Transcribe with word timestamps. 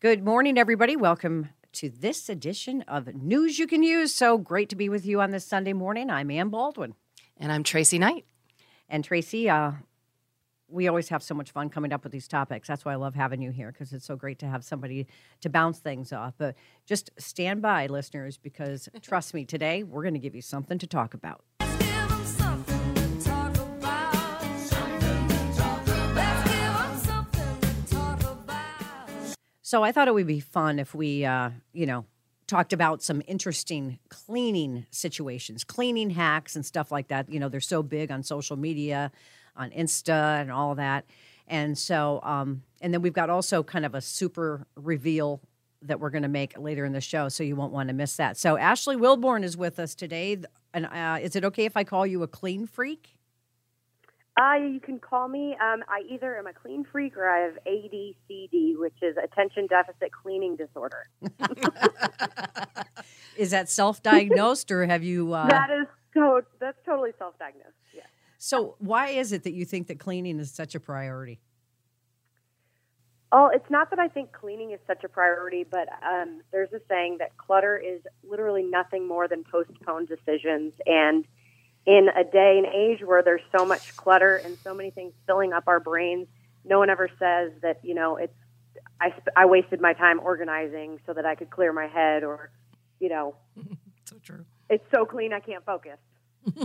Good 0.00 0.24
morning, 0.24 0.58
everybody. 0.58 0.94
Welcome 0.94 1.48
to 1.72 1.90
this 1.90 2.28
edition 2.28 2.82
of 2.82 3.12
News 3.16 3.58
You 3.58 3.66
Can 3.66 3.82
Use. 3.82 4.14
So 4.14 4.38
great 4.38 4.68
to 4.68 4.76
be 4.76 4.88
with 4.88 5.04
you 5.04 5.20
on 5.20 5.32
this 5.32 5.44
Sunday 5.44 5.72
morning. 5.72 6.08
I'm 6.08 6.30
Ann 6.30 6.50
Baldwin. 6.50 6.94
And 7.36 7.50
I'm 7.50 7.64
Tracy 7.64 7.98
Knight. 7.98 8.24
And 8.88 9.02
Tracy, 9.02 9.50
uh, 9.50 9.72
we 10.68 10.86
always 10.86 11.08
have 11.08 11.24
so 11.24 11.34
much 11.34 11.50
fun 11.50 11.68
coming 11.68 11.92
up 11.92 12.04
with 12.04 12.12
these 12.12 12.28
topics. 12.28 12.68
That's 12.68 12.84
why 12.84 12.92
I 12.92 12.94
love 12.94 13.16
having 13.16 13.42
you 13.42 13.50
here 13.50 13.72
because 13.72 13.92
it's 13.92 14.06
so 14.06 14.14
great 14.14 14.38
to 14.38 14.46
have 14.46 14.62
somebody 14.62 15.08
to 15.40 15.50
bounce 15.50 15.80
things 15.80 16.12
off. 16.12 16.34
But 16.38 16.54
just 16.86 17.10
stand 17.18 17.60
by, 17.60 17.88
listeners, 17.88 18.38
because 18.38 18.88
trust 19.02 19.34
me, 19.34 19.44
today 19.44 19.82
we're 19.82 20.02
going 20.02 20.14
to 20.14 20.20
give 20.20 20.36
you 20.36 20.42
something 20.42 20.78
to 20.78 20.86
talk 20.86 21.12
about. 21.12 21.42
So 29.68 29.82
I 29.82 29.92
thought 29.92 30.08
it 30.08 30.14
would 30.14 30.26
be 30.26 30.40
fun 30.40 30.78
if 30.78 30.94
we, 30.94 31.26
uh, 31.26 31.50
you 31.74 31.84
know, 31.84 32.06
talked 32.46 32.72
about 32.72 33.02
some 33.02 33.20
interesting 33.26 33.98
cleaning 34.08 34.86
situations, 34.90 35.62
cleaning 35.62 36.08
hacks 36.08 36.56
and 36.56 36.64
stuff 36.64 36.90
like 36.90 37.08
that. 37.08 37.28
You 37.28 37.38
know, 37.38 37.50
they're 37.50 37.60
so 37.60 37.82
big 37.82 38.10
on 38.10 38.22
social 38.22 38.56
media, 38.56 39.12
on 39.54 39.68
Insta 39.72 40.40
and 40.40 40.50
all 40.50 40.74
that. 40.76 41.04
And 41.46 41.76
so, 41.76 42.20
um, 42.22 42.62
and 42.80 42.94
then 42.94 43.02
we've 43.02 43.12
got 43.12 43.28
also 43.28 43.62
kind 43.62 43.84
of 43.84 43.94
a 43.94 44.00
super 44.00 44.66
reveal 44.74 45.42
that 45.82 46.00
we're 46.00 46.08
going 46.08 46.22
to 46.22 46.28
make 46.30 46.58
later 46.58 46.86
in 46.86 46.94
the 46.94 47.02
show, 47.02 47.28
so 47.28 47.42
you 47.44 47.54
won't 47.54 47.74
want 47.74 47.90
to 47.90 47.94
miss 47.94 48.16
that. 48.16 48.38
So 48.38 48.56
Ashley 48.56 48.96
Wilborn 48.96 49.44
is 49.44 49.54
with 49.54 49.78
us 49.78 49.94
today. 49.94 50.38
And 50.72 50.86
uh, 50.86 51.18
is 51.20 51.36
it 51.36 51.44
okay 51.44 51.66
if 51.66 51.76
I 51.76 51.84
call 51.84 52.06
you 52.06 52.22
a 52.22 52.26
clean 52.26 52.66
freak? 52.66 53.17
Uh, 54.38 54.54
you 54.54 54.80
can 54.80 55.00
call 55.00 55.26
me. 55.26 55.56
Um, 55.60 55.82
I 55.88 56.02
either 56.08 56.38
am 56.38 56.46
a 56.46 56.52
clean 56.52 56.84
freak 56.90 57.16
or 57.16 57.28
I 57.28 57.40
have 57.40 57.58
ADCD, 57.66 58.78
which 58.78 58.94
is 59.02 59.16
attention 59.16 59.66
deficit 59.66 60.12
cleaning 60.12 60.54
disorder. 60.54 61.08
is 63.36 63.50
that 63.50 63.68
self-diagnosed, 63.68 64.70
or 64.70 64.86
have 64.86 65.02
you? 65.02 65.32
Uh... 65.32 65.48
That 65.48 65.70
is 65.70 65.86
so. 66.14 66.42
That's 66.60 66.78
totally 66.86 67.10
self-diagnosed. 67.18 67.74
Yeah. 67.94 68.02
So, 68.38 68.76
why 68.78 69.08
is 69.08 69.32
it 69.32 69.42
that 69.42 69.54
you 69.54 69.64
think 69.64 69.88
that 69.88 69.98
cleaning 69.98 70.38
is 70.38 70.52
such 70.52 70.76
a 70.76 70.80
priority? 70.80 71.40
Oh, 73.32 73.50
it's 73.52 73.68
not 73.68 73.90
that 73.90 73.98
I 73.98 74.08
think 74.08 74.32
cleaning 74.32 74.70
is 74.70 74.78
such 74.86 75.04
a 75.04 75.08
priority, 75.08 75.66
but 75.68 75.88
um, 76.08 76.42
there's 76.52 76.72
a 76.72 76.80
saying 76.88 77.16
that 77.18 77.36
clutter 77.36 77.76
is 77.76 78.00
literally 78.26 78.62
nothing 78.62 79.06
more 79.06 79.26
than 79.26 79.44
postponed 79.44 80.08
decisions, 80.08 80.72
and 80.86 81.26
in 81.88 82.10
a 82.14 82.22
day 82.22 82.60
and 82.62 82.66
age 82.66 83.02
where 83.02 83.22
there's 83.22 83.40
so 83.56 83.64
much 83.64 83.96
clutter 83.96 84.36
and 84.36 84.58
so 84.62 84.74
many 84.74 84.90
things 84.90 85.14
filling 85.26 85.54
up 85.54 85.64
our 85.66 85.80
brains, 85.80 86.28
no 86.62 86.78
one 86.78 86.90
ever 86.90 87.08
says 87.18 87.50
that, 87.62 87.80
you 87.82 87.94
know, 87.94 88.16
it's, 88.18 88.34
I, 89.00 89.14
I 89.34 89.46
wasted 89.46 89.80
my 89.80 89.94
time 89.94 90.20
organizing 90.20 91.00
so 91.06 91.14
that 91.14 91.24
I 91.24 91.34
could 91.34 91.48
clear 91.48 91.72
my 91.72 91.86
head 91.86 92.24
or, 92.24 92.50
you 93.00 93.08
know, 93.08 93.36
so 94.04 94.16
true. 94.22 94.44
It's 94.68 94.84
so 94.94 95.06
clean 95.06 95.32
I 95.32 95.40
can't 95.40 95.64
focus. 95.64 95.96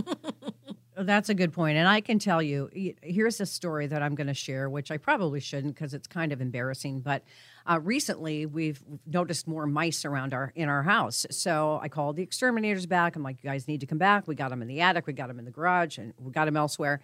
That's 0.96 1.28
a 1.28 1.34
good 1.34 1.52
point. 1.52 1.76
And 1.76 1.88
I 1.88 2.00
can 2.00 2.20
tell 2.20 2.40
you, 2.40 2.70
here's 3.02 3.40
a 3.40 3.46
story 3.46 3.88
that 3.88 4.00
I'm 4.00 4.14
going 4.14 4.28
to 4.28 4.34
share, 4.34 4.70
which 4.70 4.92
I 4.92 4.96
probably 4.96 5.40
shouldn't 5.40 5.74
because 5.74 5.92
it's 5.92 6.06
kind 6.06 6.32
of 6.32 6.40
embarrassing. 6.40 7.00
But 7.00 7.24
uh, 7.66 7.80
recently, 7.80 8.46
we've 8.46 8.80
noticed 9.04 9.48
more 9.48 9.66
mice 9.66 10.04
around 10.04 10.32
our 10.32 10.52
in 10.54 10.68
our 10.68 10.84
house. 10.84 11.26
So 11.30 11.80
I 11.82 11.88
called 11.88 12.14
the 12.16 12.22
exterminators 12.22 12.86
back. 12.86 13.16
I'm 13.16 13.24
like, 13.24 13.42
you 13.42 13.50
guys 13.50 13.66
need 13.66 13.80
to 13.80 13.86
come 13.86 13.98
back. 13.98 14.28
We 14.28 14.36
got 14.36 14.50
them 14.50 14.62
in 14.62 14.68
the 14.68 14.80
attic, 14.80 15.06
we 15.06 15.12
got 15.14 15.28
them 15.28 15.38
in 15.40 15.44
the 15.44 15.50
garage, 15.50 15.98
and 15.98 16.14
we 16.18 16.30
got 16.30 16.44
them 16.44 16.56
elsewhere. 16.56 17.00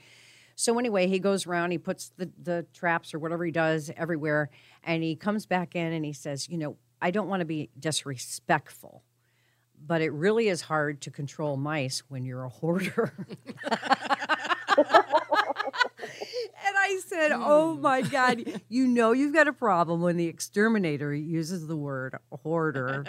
So 0.55 0.79
anyway, 0.79 1.09
he 1.09 1.19
goes 1.19 1.47
around, 1.47 1.71
he 1.71 1.79
puts 1.79 2.13
the, 2.17 2.31
the 2.41 2.67
traps 2.75 3.15
or 3.15 3.19
whatever 3.19 3.45
he 3.45 3.51
does 3.51 3.91
everywhere, 3.97 4.51
and 4.85 5.03
he 5.03 5.17
comes 5.17 5.47
back 5.47 5.75
in 5.75 5.93
and 5.93 6.05
he 6.05 6.13
says, 6.13 6.49
you 6.49 6.59
know, 6.59 6.77
I 7.01 7.11
don't 7.11 7.29
want 7.29 7.41
to 7.41 7.47
be 7.47 7.71
disrespectful 7.79 9.03
but 9.85 10.01
it 10.01 10.13
really 10.13 10.49
is 10.49 10.63
hard 10.63 11.01
to 11.03 11.11
control 11.11 11.57
mice 11.57 12.03
when 12.09 12.25
you're 12.25 12.45
a 12.45 12.49
hoarder. 12.49 13.13
and 13.69 13.77
I 16.77 17.01
said, 17.07 17.33
Oh 17.33 17.75
hmm. 17.75 17.83
my 17.83 18.03
God, 18.03 18.61
you 18.69 18.87
know 18.87 19.13
you've 19.13 19.35
got 19.35 19.49
a 19.49 19.53
problem 19.53 20.01
when 20.01 20.17
the 20.17 20.27
exterminator 20.27 21.15
uses 21.15 21.67
the 21.67 21.77
word 21.77 22.17
hoarder. 22.43 23.05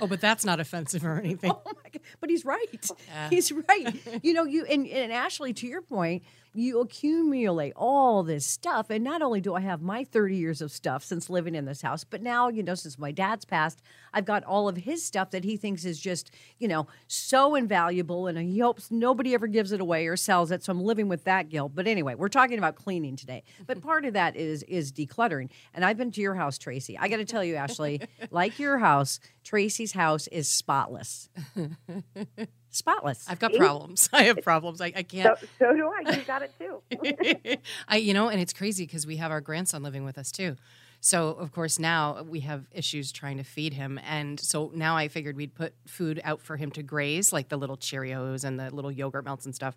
Oh, 0.00 0.06
but 0.06 0.20
that's 0.20 0.44
not 0.44 0.60
offensive 0.60 1.04
or 1.04 1.18
anything. 1.18 1.52
Oh 1.52 1.62
my 1.66 1.90
God. 1.90 2.00
But 2.20 2.30
he's 2.30 2.44
right. 2.44 2.90
Yeah. 3.08 3.28
He's 3.30 3.52
right. 3.52 3.94
you 4.22 4.32
know, 4.32 4.44
you 4.44 4.64
and, 4.64 4.86
and 4.86 5.12
Ashley, 5.12 5.52
to 5.54 5.66
your 5.66 5.82
point, 5.82 6.22
you 6.54 6.80
accumulate 6.80 7.72
all 7.76 8.22
this 8.22 8.44
stuff. 8.44 8.90
And 8.90 9.04
not 9.04 9.22
only 9.22 9.40
do 9.40 9.54
I 9.54 9.60
have 9.60 9.82
my 9.82 10.04
30 10.04 10.36
years 10.36 10.60
of 10.60 10.72
stuff 10.72 11.04
since 11.04 11.30
living 11.30 11.54
in 11.54 11.64
this 11.64 11.82
house, 11.82 12.04
but 12.04 12.22
now, 12.22 12.48
you 12.48 12.62
know, 12.62 12.74
since 12.74 12.98
my 12.98 13.12
dad's 13.12 13.44
passed, 13.44 13.82
I've 14.12 14.24
got 14.24 14.42
all 14.44 14.68
of 14.68 14.76
his 14.76 15.04
stuff 15.04 15.30
that 15.30 15.44
he 15.44 15.56
thinks 15.56 15.84
is 15.84 16.00
just, 16.00 16.32
you 16.58 16.66
know, 16.66 16.88
so 17.06 17.54
invaluable. 17.54 18.26
And 18.26 18.38
he 18.38 18.58
hopes 18.58 18.90
nobody 18.90 19.34
ever 19.34 19.46
gives 19.46 19.72
it 19.72 19.80
away 19.80 20.06
or 20.06 20.16
sells 20.16 20.50
it. 20.50 20.64
So 20.64 20.72
I'm 20.72 20.82
living 20.82 21.08
with 21.08 21.24
that 21.24 21.48
guilt. 21.48 21.72
But 21.74 21.86
anyway, 21.86 22.14
we're 22.14 22.28
talking 22.28 22.58
about 22.58 22.74
cleaning 22.74 23.16
today. 23.16 23.44
But 23.66 23.80
part 23.90 24.04
of 24.04 24.14
that 24.14 24.36
is 24.36 24.62
is 24.64 24.92
decluttering. 24.92 25.50
And 25.74 25.84
I've 25.84 25.96
been 25.96 26.10
to 26.12 26.20
your 26.20 26.34
house, 26.34 26.58
Tracy. 26.58 26.98
I 26.98 27.08
got 27.08 27.18
to 27.18 27.24
tell 27.24 27.44
you, 27.44 27.54
Ashley, 27.54 28.00
like 28.30 28.58
your 28.58 28.78
house, 28.78 29.20
Tracy's 29.44 29.92
house 29.92 30.26
is 30.28 30.48
spotless. 30.48 31.28
spotless. 32.70 33.26
I've 33.28 33.38
got 33.38 33.54
problems. 33.54 34.08
I 34.12 34.24
have 34.24 34.42
problems. 34.42 34.80
I, 34.80 34.92
I 34.96 35.02
can't. 35.02 35.38
So, 35.38 35.46
so, 35.58 35.74
do 35.74 35.90
I. 35.90 36.16
You 36.16 36.22
got 36.22 36.42
it 36.42 36.52
too. 36.58 37.56
I, 37.88 37.96
you 37.96 38.14
know, 38.14 38.28
and 38.28 38.40
it's 38.40 38.52
crazy 38.52 38.86
because 38.86 39.06
we 39.06 39.16
have 39.16 39.30
our 39.30 39.40
grandson 39.40 39.82
living 39.82 40.04
with 40.04 40.18
us 40.18 40.30
too. 40.30 40.56
So 41.00 41.30
of 41.30 41.50
course 41.50 41.78
now 41.78 42.22
we 42.22 42.40
have 42.40 42.66
issues 42.72 43.10
trying 43.10 43.38
to 43.38 43.42
feed 43.42 43.72
him, 43.72 43.98
and 44.06 44.38
so 44.38 44.70
now 44.74 44.96
I 44.96 45.08
figured 45.08 45.34
we'd 45.34 45.54
put 45.54 45.72
food 45.86 46.20
out 46.24 46.42
for 46.42 46.58
him 46.58 46.70
to 46.72 46.82
graze, 46.82 47.32
like 47.32 47.48
the 47.48 47.56
little 47.56 47.78
Cheerios 47.78 48.44
and 48.44 48.60
the 48.60 48.74
little 48.74 48.92
yogurt 48.92 49.24
melts 49.24 49.46
and 49.46 49.54
stuff. 49.54 49.76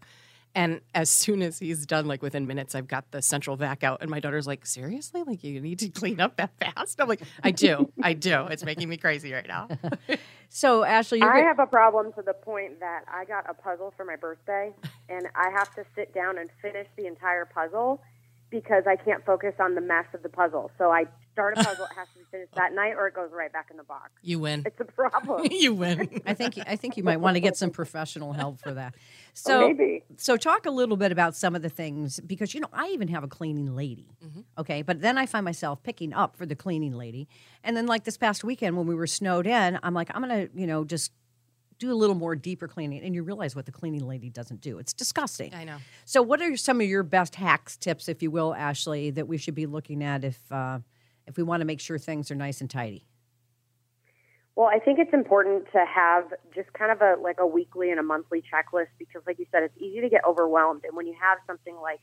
And 0.55 0.81
as 0.93 1.09
soon 1.09 1.41
as 1.41 1.57
he's 1.57 1.85
done, 1.85 2.05
like 2.05 2.21
within 2.21 2.45
minutes, 2.45 2.75
I've 2.75 2.87
got 2.87 3.09
the 3.11 3.21
central 3.21 3.55
vac 3.55 3.83
out, 3.83 4.01
and 4.01 4.09
my 4.09 4.19
daughter's 4.19 4.45
like, 4.45 4.65
"Seriously? 4.65 5.23
Like 5.23 5.43
you 5.43 5.59
need 5.59 5.79
to 5.79 5.89
clean 5.89 6.19
up 6.19 6.37
that 6.37 6.51
fast?" 6.59 7.01
I'm 7.01 7.07
like, 7.07 7.21
"I 7.43 7.51
do, 7.51 7.91
I 8.01 8.13
do. 8.13 8.45
It's 8.47 8.63
making 8.63 8.87
me 8.87 8.97
crazy 8.97 9.33
right 9.33 9.47
now." 9.47 9.67
so, 10.49 10.83
Ashley, 10.83 11.21
I 11.21 11.39
have 11.39 11.59
a 11.59 11.65
problem 11.65 12.13
to 12.13 12.21
the 12.21 12.33
point 12.33 12.79
that 12.81 13.03
I 13.11 13.25
got 13.25 13.49
a 13.49 13.53
puzzle 13.55 13.93
for 13.97 14.05
my 14.05 14.15
birthday, 14.15 14.71
and 15.09 15.27
I 15.35 15.49
have 15.49 15.73
to 15.75 15.83
sit 15.95 16.13
down 16.13 16.37
and 16.37 16.49
finish 16.61 16.87
the 16.97 17.07
entire 17.07 17.45
puzzle 17.45 18.01
because 18.53 18.83
I 18.87 18.95
can't 18.95 19.25
focus 19.25 19.55
on 19.59 19.73
the 19.73 19.81
mess 19.81 20.05
of 20.13 20.21
the 20.21 20.29
puzzle. 20.29 20.69
So 20.77 20.91
I 20.91 21.05
start 21.31 21.57
a 21.57 21.63
puzzle, 21.63 21.85
it 21.85 21.95
has 21.95 22.07
to 22.09 22.19
be 22.19 22.25
finished 22.29 22.53
that 22.53 22.71
night, 22.75 22.93
or 22.95 23.07
it 23.07 23.15
goes 23.15 23.31
right 23.33 23.51
back 23.51 23.69
in 23.71 23.77
the 23.77 23.83
box. 23.83 24.11
You 24.21 24.37
win. 24.37 24.61
It's 24.63 24.79
a 24.79 24.85
problem. 24.85 25.47
you 25.51 25.73
win. 25.73 26.21
I 26.27 26.35
think 26.35 26.59
I 26.67 26.75
think 26.75 26.95
you 26.95 27.03
might 27.03 27.17
want 27.17 27.35
to 27.35 27.39
get 27.39 27.57
some 27.57 27.71
professional 27.71 28.31
help 28.31 28.61
for 28.61 28.73
that. 28.75 28.95
So 29.35 29.69
maybe. 29.69 30.03
So 30.17 30.37
talk 30.37 30.67
a 30.67 30.69
little 30.69 30.95
bit 30.95 31.11
about 31.11 31.35
some 31.35 31.55
of 31.55 31.63
the 31.63 31.69
things 31.69 32.19
because 32.19 32.53
you 32.53 32.59
know 32.59 32.67
I 32.71 32.89
even 32.89 33.07
have 33.07 33.23
a 33.23 33.27
cleaning 33.27 33.75
lady. 33.75 34.15
Mm-hmm. 34.23 34.41
Okay, 34.59 34.83
but 34.83 35.01
then 35.01 35.17
I 35.17 35.25
find 35.25 35.43
myself 35.43 35.81
picking 35.81 36.13
up 36.13 36.35
for 36.35 36.45
the 36.45 36.55
cleaning 36.55 36.93
lady, 36.93 37.27
and 37.63 37.75
then 37.75 37.87
like 37.87 38.03
this 38.03 38.15
past 38.15 38.43
weekend 38.43 38.77
when 38.77 38.85
we 38.85 38.93
were 38.93 39.07
snowed 39.07 39.47
in, 39.47 39.79
I'm 39.81 39.95
like 39.95 40.11
I'm 40.13 40.21
gonna 40.21 40.49
you 40.53 40.67
know 40.67 40.83
just 40.85 41.13
do 41.79 41.91
a 41.91 41.95
little 41.95 42.15
more 42.15 42.35
deeper 42.35 42.67
cleaning 42.67 43.03
and 43.03 43.15
you 43.15 43.23
realize 43.23 43.55
what 43.55 43.65
the 43.65 43.71
cleaning 43.71 44.07
lady 44.07 44.29
doesn't 44.29 44.61
do. 44.61 44.77
It's 44.79 44.93
disgusting. 44.93 45.53
I 45.53 45.63
know. 45.63 45.77
So 46.05 46.21
what 46.21 46.41
are 46.41 46.55
some 46.57 46.81
of 46.81 46.87
your 46.87 47.03
best 47.03 47.35
hacks, 47.35 47.77
tips, 47.77 48.07
if 48.07 48.21
you 48.21 48.31
will, 48.31 48.53
Ashley, 48.53 49.09
that 49.11 49.27
we 49.27 49.37
should 49.37 49.55
be 49.55 49.65
looking 49.65 50.03
at 50.03 50.23
if 50.23 50.39
uh, 50.51 50.79
if 51.25 51.37
we 51.37 51.43
want 51.43 51.61
to 51.61 51.65
make 51.65 51.79
sure 51.79 51.97
things 51.97 52.31
are 52.31 52.35
nice 52.35 52.61
and 52.61 52.69
tidy? 52.69 53.05
Well, 54.55 54.67
I 54.67 54.77
think 54.77 54.99
it's 54.99 55.13
important 55.13 55.65
to 55.71 55.83
have 55.85 56.25
just 56.53 56.71
kind 56.73 56.91
of 56.91 57.01
a 57.01 57.19
like 57.21 57.39
a 57.39 57.47
weekly 57.47 57.89
and 57.89 57.99
a 57.99 58.03
monthly 58.03 58.41
checklist 58.41 58.89
because, 58.99 59.23
like 59.25 59.39
you 59.39 59.45
said, 59.51 59.63
it's 59.63 59.77
easy 59.77 60.01
to 60.01 60.09
get 60.09 60.21
overwhelmed. 60.25 60.83
And 60.85 60.95
when 60.95 61.07
you 61.07 61.15
have 61.19 61.39
something 61.47 61.75
like 61.81 62.01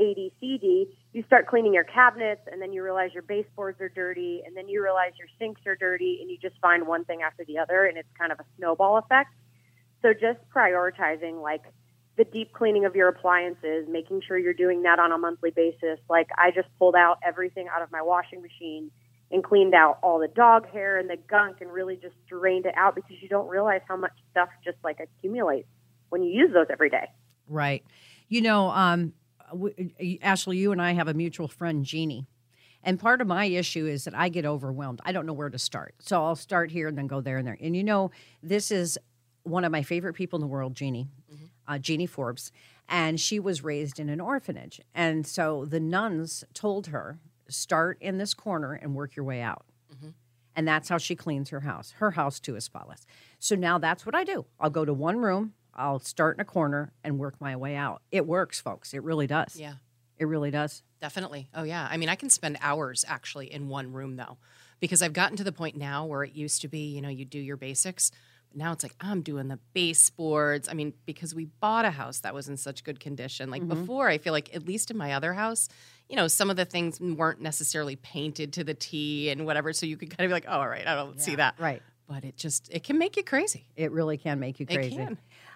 ADCD, 0.00 0.88
you 1.12 1.22
start 1.26 1.46
cleaning 1.46 1.74
your 1.74 1.84
cabinets, 1.84 2.42
and 2.50 2.60
then 2.60 2.72
you 2.72 2.82
realize 2.82 3.10
your 3.12 3.22
baseboards 3.22 3.80
are 3.80 3.88
dirty, 3.88 4.42
and 4.46 4.56
then 4.56 4.68
you 4.68 4.82
realize 4.82 5.12
your 5.18 5.28
sinks 5.38 5.60
are 5.66 5.76
dirty, 5.76 6.18
and 6.20 6.30
you 6.30 6.38
just 6.38 6.58
find 6.60 6.86
one 6.86 7.04
thing 7.04 7.22
after 7.22 7.44
the 7.44 7.58
other, 7.58 7.84
and 7.84 7.98
it's 7.98 8.08
kind 8.18 8.32
of 8.32 8.40
a 8.40 8.44
snowball 8.56 8.98
effect. 8.98 9.34
So 10.00 10.12
just 10.12 10.38
prioritizing 10.54 11.42
like 11.42 11.62
the 12.16 12.24
deep 12.24 12.52
cleaning 12.52 12.84
of 12.84 12.94
your 12.94 13.08
appliances, 13.08 13.86
making 13.88 14.22
sure 14.26 14.36
you're 14.36 14.52
doing 14.52 14.82
that 14.82 14.98
on 14.98 15.12
a 15.12 15.18
monthly 15.18 15.50
basis. 15.50 15.98
Like 16.10 16.28
I 16.36 16.50
just 16.50 16.68
pulled 16.78 16.94
out 16.94 17.18
everything 17.24 17.68
out 17.74 17.82
of 17.82 17.90
my 17.90 18.02
washing 18.02 18.42
machine 18.42 18.90
and 19.30 19.42
cleaned 19.42 19.74
out 19.74 19.98
all 20.02 20.18
the 20.18 20.28
dog 20.28 20.68
hair 20.70 20.98
and 20.98 21.08
the 21.08 21.16
gunk 21.16 21.58
and 21.60 21.72
really 21.72 21.96
just 21.96 22.14
drained 22.28 22.66
it 22.66 22.74
out 22.76 22.94
because 22.94 23.16
you 23.22 23.28
don't 23.28 23.48
realize 23.48 23.80
how 23.88 23.96
much 23.96 24.12
stuff 24.30 24.50
just 24.62 24.76
like 24.84 25.00
accumulates 25.00 25.68
when 26.10 26.22
you 26.22 26.30
use 26.30 26.52
those 26.52 26.66
every 26.68 26.90
day. 26.90 27.08
Right. 27.48 27.82
You 28.28 28.42
know, 28.42 28.68
um, 28.70 29.14
w- 29.52 30.18
Ashley, 30.22 30.58
you 30.58 30.72
and 30.72 30.82
I 30.82 30.92
have 30.92 31.08
a 31.08 31.14
mutual 31.14 31.48
friend, 31.48 31.84
Jeannie. 31.84 32.26
And 32.84 32.98
part 32.98 33.20
of 33.20 33.26
my 33.26 33.44
issue 33.44 33.86
is 33.86 34.04
that 34.04 34.14
I 34.14 34.28
get 34.28 34.44
overwhelmed. 34.44 35.00
I 35.04 35.12
don't 35.12 35.26
know 35.26 35.32
where 35.32 35.50
to 35.50 35.58
start. 35.58 35.94
So 36.00 36.24
I'll 36.24 36.36
start 36.36 36.70
here 36.70 36.88
and 36.88 36.98
then 36.98 37.06
go 37.06 37.20
there 37.20 37.38
and 37.38 37.46
there. 37.46 37.56
And 37.60 37.76
you 37.76 37.84
know, 37.84 38.10
this 38.42 38.70
is 38.70 38.98
one 39.44 39.64
of 39.64 39.72
my 39.72 39.82
favorite 39.82 40.14
people 40.14 40.36
in 40.36 40.40
the 40.40 40.48
world, 40.48 40.74
Jeannie, 40.74 41.08
mm-hmm. 41.32 41.44
uh, 41.68 41.78
Jeannie 41.78 42.06
Forbes. 42.06 42.50
And 42.88 43.20
she 43.20 43.38
was 43.38 43.62
raised 43.62 44.00
in 44.00 44.08
an 44.08 44.20
orphanage. 44.20 44.80
And 44.94 45.26
so 45.26 45.64
the 45.64 45.80
nuns 45.80 46.44
told 46.54 46.88
her 46.88 47.20
start 47.48 47.98
in 48.00 48.18
this 48.18 48.34
corner 48.34 48.72
and 48.72 48.94
work 48.94 49.14
your 49.14 49.24
way 49.24 49.40
out. 49.40 49.64
Mm-hmm. 49.94 50.10
And 50.56 50.68
that's 50.68 50.88
how 50.88 50.98
she 50.98 51.14
cleans 51.14 51.50
her 51.50 51.60
house. 51.60 51.92
Her 51.98 52.10
house, 52.10 52.40
too, 52.40 52.56
is 52.56 52.64
spotless. 52.64 53.06
So 53.38 53.54
now 53.54 53.78
that's 53.78 54.04
what 54.04 54.14
I 54.14 54.24
do. 54.24 54.44
I'll 54.60 54.70
go 54.70 54.84
to 54.84 54.92
one 54.92 55.18
room, 55.18 55.54
I'll 55.74 56.00
start 56.00 56.36
in 56.36 56.40
a 56.40 56.44
corner 56.44 56.92
and 57.02 57.18
work 57.18 57.40
my 57.40 57.56
way 57.56 57.76
out. 57.76 58.02
It 58.10 58.26
works, 58.26 58.60
folks. 58.60 58.94
It 58.94 59.02
really 59.02 59.26
does. 59.26 59.56
Yeah. 59.56 59.74
It 60.18 60.26
really 60.26 60.50
does. 60.50 60.82
Definitely. 61.00 61.48
Oh, 61.54 61.62
yeah. 61.64 61.88
I 61.90 61.96
mean, 61.96 62.08
I 62.08 62.14
can 62.14 62.30
spend 62.30 62.58
hours 62.60 63.04
actually 63.08 63.52
in 63.52 63.68
one 63.68 63.92
room, 63.92 64.16
though, 64.16 64.38
because 64.80 65.02
I've 65.02 65.12
gotten 65.12 65.36
to 65.38 65.44
the 65.44 65.52
point 65.52 65.76
now 65.76 66.06
where 66.06 66.22
it 66.22 66.34
used 66.34 66.62
to 66.62 66.68
be, 66.68 66.94
you 66.94 67.00
know, 67.00 67.08
you 67.08 67.24
do 67.24 67.38
your 67.38 67.56
basics 67.56 68.12
now 68.54 68.72
it's 68.72 68.82
like 68.82 68.94
I'm 69.00 69.22
doing 69.22 69.48
the 69.48 69.58
baseboards. 69.72 70.68
I 70.68 70.74
mean, 70.74 70.92
because 71.06 71.34
we 71.34 71.46
bought 71.60 71.84
a 71.84 71.90
house 71.90 72.20
that 72.20 72.34
was 72.34 72.48
in 72.48 72.56
such 72.56 72.84
good 72.84 73.00
condition. 73.00 73.50
Like 73.50 73.62
mm-hmm. 73.62 73.80
before, 73.80 74.08
I 74.08 74.18
feel 74.18 74.32
like 74.32 74.54
at 74.54 74.66
least 74.66 74.90
in 74.90 74.96
my 74.96 75.14
other 75.14 75.32
house, 75.32 75.68
you 76.08 76.16
know, 76.16 76.28
some 76.28 76.50
of 76.50 76.56
the 76.56 76.64
things 76.64 77.00
weren't 77.00 77.40
necessarily 77.40 77.96
painted 77.96 78.52
to 78.54 78.64
the 78.64 78.74
T 78.74 79.30
and 79.30 79.46
whatever. 79.46 79.72
So 79.72 79.86
you 79.86 79.96
could 79.96 80.16
kind 80.16 80.24
of 80.24 80.28
be 80.28 80.34
like, 80.34 80.46
oh, 80.48 80.60
all 80.60 80.68
right, 80.68 80.86
I 80.86 80.94
don't 80.94 81.16
yeah, 81.16 81.22
see 81.22 81.36
that. 81.36 81.54
Right. 81.58 81.82
But 82.08 82.24
it 82.24 82.36
just 82.36 82.68
it 82.70 82.82
can 82.82 82.98
make 82.98 83.16
you 83.16 83.22
crazy. 83.22 83.66
It 83.76 83.92
really 83.92 84.18
can 84.18 84.38
make 84.38 84.60
you 84.60 84.66
crazy. 84.66 85.08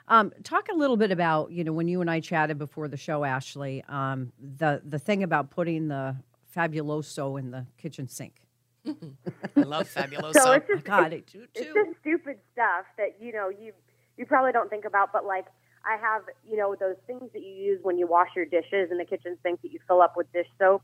It 0.06 0.08
can. 0.08 0.19
Um, 0.19 0.32
talk 0.43 0.69
a 0.69 0.75
little 0.75 0.97
bit 0.97 1.11
about 1.11 1.50
you 1.53 1.64
know 1.64 1.73
when 1.73 1.88
you 1.88 2.00
and 2.00 2.11
I 2.11 2.20
chatted 2.20 2.58
before 2.58 2.88
the 2.88 2.97
show, 2.97 3.25
Ashley. 3.25 3.85
Um, 3.88 4.32
the 4.38 4.82
the 4.85 4.99
thing 4.99 5.23
about 5.23 5.50
putting 5.50 5.88
the 5.88 6.17
fabuloso 6.56 7.38
in 7.38 7.50
the 7.50 7.67
kitchen 7.76 8.08
sink. 8.08 8.41
I 8.87 9.61
love 9.61 9.93
Fabuloso. 9.93 10.35
So 10.35 10.53
it's 10.53 10.69
just, 10.69 10.85
God, 10.85 11.12
it's, 11.12 11.35
it's 11.35 11.73
just 11.75 11.91
stupid 12.00 12.38
stuff 12.53 12.87
that 12.99 13.17
you 13.20 13.32
know 13.32 13.49
you 13.49 13.73
you 14.17 14.26
probably 14.26 14.53
don't 14.53 14.70
think 14.70 14.85
about, 14.85 15.12
but 15.12 15.25
like 15.25 15.47
I 15.85 15.97
have 16.00 16.23
you 16.49 16.56
know 16.56 16.75
those 16.79 16.97
things 17.06 17.31
that 17.32 17.43
you 17.43 17.52
use 17.52 17.81
when 17.82 17.99
you 17.99 18.06
wash 18.06 18.29
your 18.37 18.47
dishes 18.47 18.91
in 18.91 18.99
the 18.99 19.05
kitchen 19.05 19.37
sink 19.43 19.62
that 19.62 19.73
you 19.73 19.81
fill 19.87 20.00
up 20.00 20.17
with 20.17 20.31
dish 20.32 20.47
soap. 20.59 20.82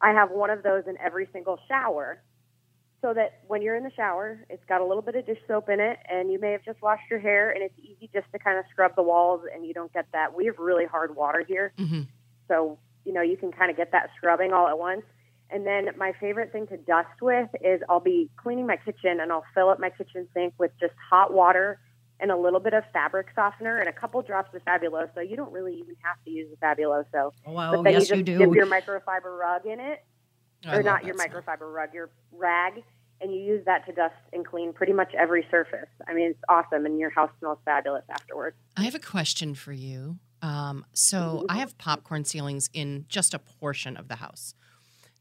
I 0.00 0.12
have 0.12 0.30
one 0.30 0.50
of 0.50 0.62
those 0.62 0.84
in 0.86 0.96
every 0.98 1.28
single 1.32 1.58
shower, 1.68 2.22
so 3.04 3.12
that 3.12 3.40
when 3.48 3.60
you're 3.60 3.76
in 3.76 3.84
the 3.84 3.90
shower, 3.90 4.46
it's 4.48 4.64
got 4.66 4.80
a 4.80 4.84
little 4.84 5.02
bit 5.02 5.14
of 5.14 5.26
dish 5.26 5.36
soap 5.46 5.68
in 5.68 5.78
it, 5.78 5.98
and 6.10 6.32
you 6.32 6.40
may 6.40 6.52
have 6.52 6.64
just 6.64 6.80
washed 6.80 7.02
your 7.10 7.18
hair, 7.18 7.50
and 7.50 7.62
it's 7.62 7.78
easy 7.78 8.08
just 8.14 8.24
to 8.32 8.38
kind 8.38 8.58
of 8.58 8.64
scrub 8.70 8.96
the 8.96 9.02
walls, 9.02 9.42
and 9.54 9.66
you 9.66 9.74
don't 9.74 9.92
get 9.92 10.06
that. 10.12 10.34
We 10.34 10.46
have 10.46 10.58
really 10.58 10.86
hard 10.86 11.14
water 11.14 11.44
here, 11.46 11.74
mm-hmm. 11.78 12.02
so 12.48 12.78
you 13.04 13.12
know 13.12 13.20
you 13.20 13.36
can 13.36 13.52
kind 13.52 13.70
of 13.70 13.76
get 13.76 13.92
that 13.92 14.08
scrubbing 14.16 14.54
all 14.54 14.68
at 14.68 14.78
once. 14.78 15.02
And 15.50 15.66
then 15.66 15.90
my 15.98 16.14
favorite 16.18 16.50
thing 16.50 16.66
to 16.68 16.78
dust 16.78 17.20
with 17.20 17.50
is 17.62 17.82
I'll 17.90 18.00
be 18.00 18.30
cleaning 18.38 18.66
my 18.66 18.76
kitchen 18.76 19.20
and 19.20 19.30
I'll 19.30 19.44
fill 19.54 19.68
up 19.68 19.78
my 19.78 19.90
kitchen 19.90 20.26
sink 20.32 20.54
with 20.56 20.70
just 20.80 20.94
hot 21.10 21.34
water 21.34 21.78
and 22.18 22.30
a 22.30 22.36
little 22.36 22.60
bit 22.60 22.72
of 22.72 22.82
fabric 22.94 23.26
softener 23.34 23.76
and 23.76 23.86
a 23.86 23.92
couple 23.92 24.22
drops 24.22 24.54
of 24.54 24.64
Fabuloso. 24.64 25.28
You 25.28 25.36
don't 25.36 25.52
really 25.52 25.74
even 25.74 25.96
have 26.02 26.16
to 26.24 26.30
use 26.30 26.48
the 26.50 26.56
Fabuloso. 26.56 27.32
Oh, 27.46 27.52
well, 27.52 27.72
but 27.76 27.82
then 27.82 27.92
yes, 27.92 28.08
you 28.08 28.16
just 28.16 28.28
you 28.28 28.38
dip 28.38 28.54
your 28.54 28.66
microfiber 28.66 29.38
rug 29.38 29.66
in 29.66 29.78
it, 29.78 30.02
I 30.66 30.76
or 30.76 30.82
not 30.82 31.04
your 31.04 31.14
microfiber 31.14 31.72
rug, 31.72 31.92
your 31.92 32.10
rag, 32.32 32.82
and 33.20 33.32
you 33.32 33.40
use 33.40 33.64
that 33.66 33.86
to 33.86 33.92
dust 33.92 34.14
and 34.32 34.46
clean 34.46 34.72
pretty 34.72 34.92
much 34.92 35.12
every 35.14 35.46
surface. 35.50 35.88
I 36.06 36.14
mean, 36.14 36.30
it's 36.30 36.42
awesome, 36.48 36.86
and 36.86 36.98
your 36.98 37.10
house 37.10 37.30
smells 37.38 37.58
fabulous 37.64 38.04
afterwards. 38.10 38.56
I 38.76 38.82
have 38.82 38.94
a 38.94 39.00
question 39.00 39.54
for 39.54 39.72
you. 39.72 40.18
Um, 40.42 40.84
so 40.92 41.16
mm-hmm. 41.16 41.46
I 41.48 41.58
have 41.58 41.78
popcorn 41.78 42.24
ceilings 42.24 42.68
in 42.72 43.06
just 43.08 43.32
a 43.32 43.38
portion 43.38 43.96
of 43.96 44.08
the 44.08 44.16
house. 44.16 44.54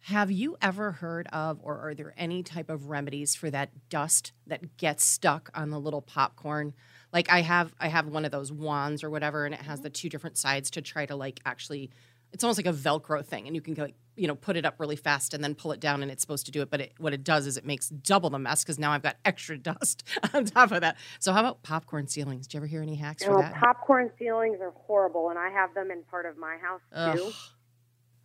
Have 0.07 0.31
you 0.31 0.57
ever 0.62 0.92
heard 0.92 1.28
of, 1.28 1.60
or 1.63 1.80
are 1.80 1.94
there 1.94 2.13
any 2.18 2.44
type 2.44 2.69
of 2.69 2.90
remedies 2.90 3.36
for 3.36 3.50
that 3.51 3.69
dust 3.88 4.34
that 4.48 4.75
gets 4.75 5.06
stuck 5.06 5.50
on 5.54 5.69
the 5.69 5.80
little 5.80 6.01
popcorn? 6.01 6.74
Like 7.13 7.31
I 7.31 7.39
have, 7.39 7.74
I 7.80 7.88
have 7.88 8.07
one 8.07 8.25
of 8.25 8.31
those 8.31 8.51
wands 8.51 9.01
or 9.01 9.10
whatever, 9.10 9.46
and 9.46 9.54
it 9.56 9.62
has 9.62 9.80
the 9.80 9.89
two 9.89 10.10
different 10.10 10.38
sides 10.38 10.69
to 10.72 10.81
try 10.81 11.06
to 11.06 11.16
like 11.16 11.39
actually. 11.46 11.89
It's 12.33 12.44
almost 12.44 12.57
like 12.57 12.65
a 12.65 12.77
Velcro 12.77 13.25
thing, 13.25 13.47
and 13.47 13.56
you 13.56 13.62
can 13.62 13.75
like 13.75 13.95
you 14.15 14.27
know 14.27 14.35
put 14.35 14.56
it 14.57 14.65
up 14.65 14.80
really 14.80 14.95
fast 14.95 15.33
and 15.33 15.44
then 15.44 15.56
pull 15.56 15.71
it 15.71 15.80
down, 15.80 16.01
and 16.01 16.12
it's 16.12 16.21
supposed 16.21 16.45
to 16.47 16.51
do 16.51 16.62
it. 16.62 16.69
But 16.69 16.81
it, 16.81 16.94
what 16.97 17.13
it 17.13 17.24
does 17.24 17.47
is 17.47 17.57
it 17.57 17.65
makes 17.65 17.89
double 17.89 18.30
the 18.30 18.39
mess 18.39 18.63
because 18.63 18.80
now 18.80 18.91
I've 18.91 19.03
got 19.03 19.18
extra 19.24 19.57
dust 19.59 20.03
on 20.33 20.45
top 20.45 20.71
of 20.71 20.81
that. 20.81 20.97
So 21.19 21.31
how 21.31 21.39
about 21.39 21.63
popcorn 21.63 22.07
ceilings? 22.07 22.47
Do 22.47 22.57
you 22.57 22.59
ever 22.59 22.68
hear 22.68 22.81
any 22.81 22.95
hacks 22.95 23.24
for 23.24 23.41
that? 23.41 23.53
Popcorn 23.56 24.12
ceilings 24.18 24.59
are 24.62 24.71
horrible, 24.71 25.30
and 25.30 25.39
I 25.39 25.50
have 25.50 25.74
them 25.74 25.91
in 25.91 26.03
part 26.03 26.25
of 26.25 26.38
my 26.38 26.57
house 26.57 26.81
too. 27.15 27.25
Ugh. 27.25 27.33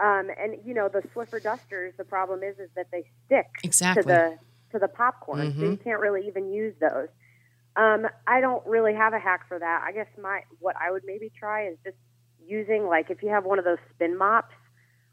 Um, 0.00 0.30
and 0.40 0.56
you 0.64 0.74
know 0.74 0.88
the 0.88 1.02
Swiffer 1.14 1.42
dusters. 1.42 1.94
The 1.96 2.04
problem 2.04 2.42
is 2.42 2.58
is 2.58 2.70
that 2.76 2.86
they 2.90 3.04
stick 3.26 3.46
exactly. 3.64 4.02
to 4.02 4.08
the 4.08 4.38
to 4.72 4.78
the 4.78 4.88
popcorn, 4.88 5.50
mm-hmm. 5.50 5.60
so 5.60 5.70
you 5.70 5.76
can't 5.76 6.00
really 6.00 6.26
even 6.26 6.52
use 6.52 6.74
those. 6.80 7.08
Um, 7.76 8.06
I 8.26 8.40
don't 8.40 8.64
really 8.66 8.94
have 8.94 9.12
a 9.12 9.18
hack 9.18 9.46
for 9.48 9.58
that. 9.58 9.84
I 9.84 9.92
guess 9.92 10.08
my 10.20 10.40
what 10.60 10.76
I 10.76 10.90
would 10.90 11.02
maybe 11.04 11.30
try 11.38 11.68
is 11.68 11.76
just 11.84 11.96
using 12.48 12.86
like 12.86 13.10
if 13.10 13.22
you 13.22 13.28
have 13.28 13.44
one 13.44 13.58
of 13.58 13.64
those 13.64 13.78
spin 13.94 14.16
mops 14.16 14.54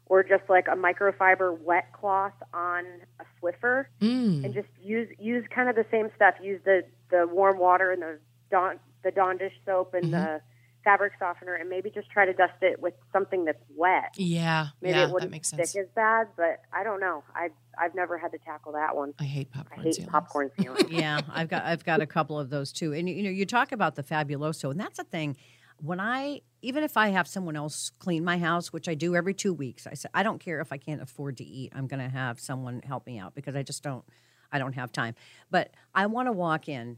or 0.06 0.22
just 0.22 0.44
like 0.48 0.66
a 0.68 0.76
microfiber 0.76 1.58
wet 1.60 1.92
cloth 1.92 2.34
on 2.54 2.84
a 3.20 3.24
Swiffer 3.40 3.86
mm. 4.00 4.44
and 4.44 4.54
just 4.54 4.68
use 4.80 5.08
use 5.18 5.44
kind 5.54 5.68
of 5.68 5.76
the 5.76 5.86
same 5.90 6.08
stuff. 6.14 6.34
Use 6.42 6.60
the 6.64 6.82
the 7.10 7.26
warm 7.26 7.58
water 7.58 7.90
and 7.90 8.02
the 8.02 8.18
Dawn 8.50 8.78
the 9.02 9.10
Dawn 9.10 9.36
dish 9.36 9.52
soap 9.64 9.94
and 9.94 10.04
mm-hmm. 10.04 10.12
the 10.12 10.40
fabric 10.84 11.14
softener 11.18 11.54
and 11.54 11.68
maybe 11.68 11.90
just 11.90 12.08
try 12.10 12.24
to 12.24 12.32
dust 12.32 12.54
it 12.62 12.80
with 12.80 12.94
something 13.12 13.44
that's 13.44 13.58
wet. 13.74 14.14
Yeah, 14.16 14.68
maybe 14.80 14.96
yeah, 14.96 15.08
it 15.08 15.12
wouldn't 15.12 15.30
that 15.30 15.34
makes 15.34 15.48
sense. 15.48 15.70
stick 15.70 15.82
as 15.82 15.88
bad, 15.96 16.28
but 16.36 16.60
I 16.72 16.84
don't 16.84 17.00
know. 17.00 17.24
I 17.34 17.48
I've 17.78 17.94
never 17.96 18.16
had 18.16 18.30
to 18.32 18.38
tackle 18.38 18.72
that 18.72 18.94
one. 18.94 19.12
I 19.18 19.24
hate 19.24 19.50
popcorn. 19.50 19.80
I 19.80 19.82
hate 19.82 19.94
ceilings. 19.96 20.10
popcorn 20.12 20.50
ceilings. 20.60 20.90
yeah, 20.90 21.20
I've 21.28 21.48
got 21.48 21.64
I've 21.64 21.84
got 21.84 22.00
a 22.00 22.06
couple 22.06 22.38
of 22.38 22.50
those 22.50 22.72
too. 22.72 22.92
And 22.92 23.08
you 23.08 23.24
know, 23.24 23.30
you 23.30 23.44
talk 23.44 23.72
about 23.72 23.96
the 23.96 24.04
fabuloso, 24.04 24.70
and 24.70 24.78
that's 24.78 25.00
a 25.00 25.04
thing. 25.04 25.36
When 25.78 25.98
I 25.98 26.42
even 26.66 26.82
if 26.82 26.96
I 26.96 27.10
have 27.10 27.28
someone 27.28 27.54
else 27.54 27.92
clean 28.00 28.24
my 28.24 28.38
house, 28.38 28.72
which 28.72 28.88
I 28.88 28.94
do 28.94 29.14
every 29.14 29.34
two 29.34 29.54
weeks, 29.54 29.86
I 29.86 29.94
say 29.94 30.08
I 30.12 30.24
don't 30.24 30.40
care 30.40 30.60
if 30.60 30.72
I 30.72 30.78
can't 30.78 31.00
afford 31.00 31.36
to 31.36 31.44
eat. 31.44 31.72
I'm 31.72 31.86
going 31.86 32.02
to 32.02 32.08
have 32.08 32.40
someone 32.40 32.82
help 32.82 33.06
me 33.06 33.20
out 33.20 33.36
because 33.36 33.54
I 33.54 33.62
just 33.62 33.84
don't 33.84 34.04
I 34.50 34.58
don't 34.58 34.72
have 34.72 34.90
time. 34.90 35.14
But 35.48 35.72
I 35.94 36.06
want 36.06 36.26
to 36.26 36.32
walk 36.32 36.68
in 36.68 36.96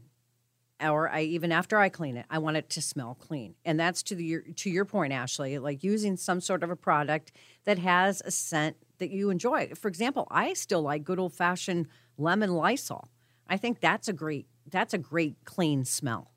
or 0.81 1.07
I 1.07 1.21
even 1.21 1.51
after 1.51 1.77
I 1.77 1.89
clean 1.89 2.17
it, 2.17 2.25
I 2.31 2.39
want 2.39 2.57
it 2.57 2.71
to 2.71 2.81
smell 2.81 3.15
clean. 3.19 3.53
And 3.63 3.79
that's 3.79 4.01
to 4.03 4.15
the 4.15 4.39
to 4.55 4.71
your 4.71 4.85
point, 4.85 5.13
Ashley, 5.13 5.59
like 5.59 5.83
using 5.83 6.17
some 6.17 6.41
sort 6.41 6.63
of 6.63 6.71
a 6.71 6.75
product 6.75 7.31
that 7.65 7.77
has 7.77 8.23
a 8.25 8.31
scent 8.31 8.75
that 8.97 9.11
you 9.11 9.29
enjoy. 9.29 9.69
For 9.75 9.87
example, 9.87 10.27
I 10.31 10.53
still 10.53 10.81
like 10.81 11.03
good 11.03 11.19
old 11.19 11.33
fashioned 11.33 11.87
lemon 12.17 12.53
Lysol. 12.55 13.07
I 13.47 13.57
think 13.57 13.81
that's 13.81 14.07
a 14.07 14.13
great 14.13 14.47
that's 14.67 14.95
a 14.95 14.97
great 14.97 15.35
clean 15.45 15.85
smell. 15.85 16.31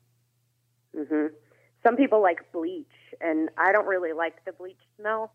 Mm-hmm. 0.95 1.33
Some 1.81 1.95
people 1.95 2.21
like 2.21 2.51
bleach, 2.51 2.85
and 3.21 3.49
I 3.57 3.71
don't 3.71 3.87
really 3.87 4.13
like 4.13 4.43
the 4.45 4.51
bleach 4.51 4.79
smell. 4.99 5.33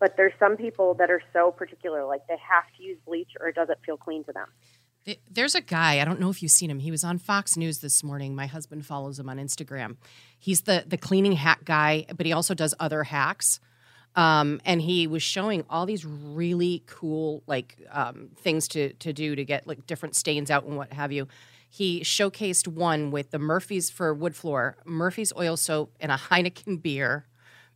But 0.00 0.16
there's 0.16 0.32
some 0.38 0.56
people 0.56 0.94
that 0.94 1.10
are 1.10 1.22
so 1.32 1.52
particular, 1.52 2.04
like 2.04 2.26
they 2.26 2.36
have 2.36 2.64
to 2.76 2.82
use 2.82 2.98
bleach 3.06 3.30
or 3.40 3.48
it 3.48 3.54
doesn't 3.54 3.78
feel 3.86 3.96
clean 3.96 4.24
to 4.24 4.32
them. 4.32 4.48
There's 5.30 5.54
a 5.54 5.60
guy, 5.60 6.00
I 6.00 6.04
don't 6.04 6.18
know 6.18 6.30
if 6.30 6.42
you've 6.42 6.50
seen 6.50 6.70
him. 6.70 6.78
He 6.78 6.90
was 6.90 7.04
on 7.04 7.18
Fox 7.18 7.56
News 7.56 7.78
this 7.78 8.02
morning. 8.02 8.34
My 8.34 8.46
husband 8.46 8.86
follows 8.86 9.18
him 9.18 9.28
on 9.28 9.36
Instagram. 9.38 9.96
He's 10.38 10.62
the 10.62 10.84
the 10.86 10.96
cleaning 10.96 11.32
hack 11.32 11.64
guy, 11.64 12.06
but 12.16 12.26
he 12.26 12.32
also 12.32 12.54
does 12.54 12.74
other 12.80 13.04
hacks. 13.04 13.60
Um, 14.16 14.60
and 14.64 14.80
he 14.80 15.06
was 15.06 15.22
showing 15.22 15.64
all 15.68 15.86
these 15.86 16.04
really 16.06 16.84
cool 16.86 17.42
like 17.46 17.76
um, 17.90 18.30
things 18.36 18.66
to 18.68 18.92
to 18.94 19.12
do 19.12 19.34
to 19.36 19.44
get 19.44 19.66
like 19.66 19.86
different 19.86 20.16
stains 20.16 20.50
out 20.50 20.64
and 20.64 20.76
what 20.76 20.92
have 20.92 21.12
you. 21.12 21.28
He 21.74 22.02
showcased 22.02 22.68
one 22.68 23.10
with 23.10 23.32
the 23.32 23.38
Murphy's 23.40 23.90
for 23.90 24.14
wood 24.14 24.36
floor, 24.36 24.76
Murphy's 24.84 25.32
oil 25.36 25.56
soap, 25.56 25.96
and 25.98 26.12
a 26.12 26.16
Heineken 26.16 26.80
beer 26.80 27.26